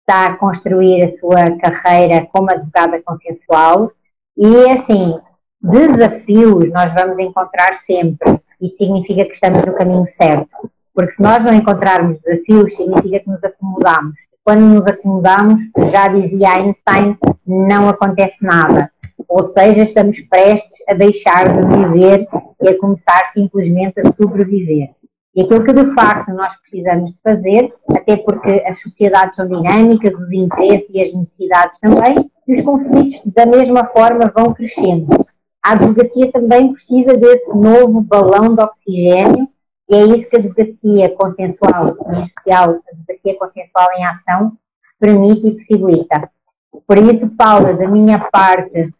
[0.00, 3.92] está a construir a sua carreira como advogada consensual.
[4.36, 5.18] E assim,
[5.60, 8.40] desafios nós vamos encontrar sempre.
[8.60, 10.70] e significa que estamos no caminho certo.
[10.94, 14.18] Porque se nós não encontrarmos desafios, significa que nos acomodamos.
[14.44, 15.60] Quando nos acomodamos,
[15.90, 17.16] já dizia Einstein,
[17.46, 18.90] não acontece nada.
[19.30, 22.26] Ou seja, estamos prestes a deixar de viver
[22.60, 24.90] e a começar simplesmente a sobreviver.
[25.32, 30.12] E aquilo que de facto nós precisamos de fazer, até porque as sociedades são dinâmicas,
[30.14, 35.06] os interesses e as necessidades também, e os conflitos da mesma forma vão crescendo.
[35.64, 39.48] A advocacia também precisa desse novo balão de oxigênio
[39.88, 44.52] e é isso que a advocacia consensual, em especial a advocacia consensual em ação,
[44.98, 46.28] permite e possibilita.
[46.84, 48.92] Por isso, Paula, da minha parte,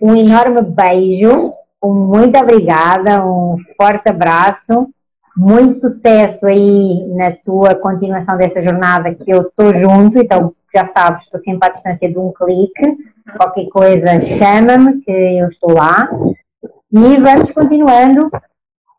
[0.00, 4.88] um enorme beijo, um muito obrigada, um forte abraço,
[5.36, 11.24] muito sucesso aí na tua continuação dessa jornada, que eu estou junto, então já sabes,
[11.24, 12.98] estou sempre à distância de um clique,
[13.36, 16.08] qualquer coisa chama-me, que eu estou lá,
[16.92, 18.30] e vamos continuando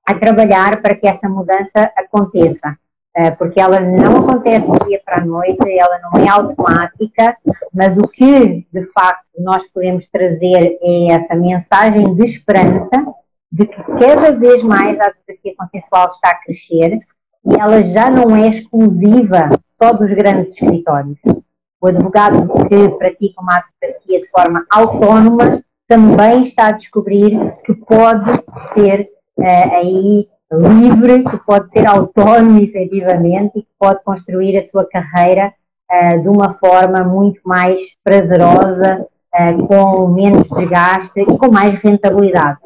[0.05, 2.75] a trabalhar para que essa mudança aconteça.
[3.15, 7.35] Eh, porque ela não acontece do dia para a noite, ela não é automática,
[7.73, 13.05] mas o que de facto nós podemos trazer é essa mensagem de esperança
[13.51, 16.99] de que cada vez mais a advocacia consensual está a crescer
[17.45, 21.19] e ela já não é exclusiva só dos grandes escritórios.
[21.81, 28.31] O advogado que pratica uma advocacia de forma autónoma também está a descobrir que pode
[28.73, 34.85] ser uh, aí livre, que pode ser autónomo efetivamente e que pode construir a sua
[34.85, 35.53] carreira
[35.91, 42.59] uh, de uma forma muito mais prazerosa, uh, com menos desgaste e com mais rentabilidade.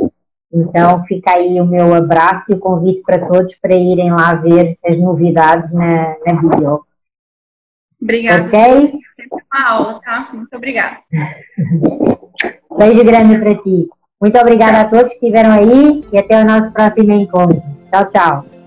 [0.52, 4.78] Então fica aí o meu abraço e o convite para todos para irem lá ver
[4.86, 6.86] as novidades na, na bio.
[8.00, 8.44] Obrigada.
[8.44, 8.92] Ok?
[9.14, 10.30] Sempre uma aula, tá?
[10.32, 10.98] Muito obrigada.
[12.78, 13.90] Beijo grande para ti.
[14.22, 17.73] Muito obrigada a todos que estiveram aí e até o nosso próximo encontro.
[17.94, 18.63] Tchau, tchau.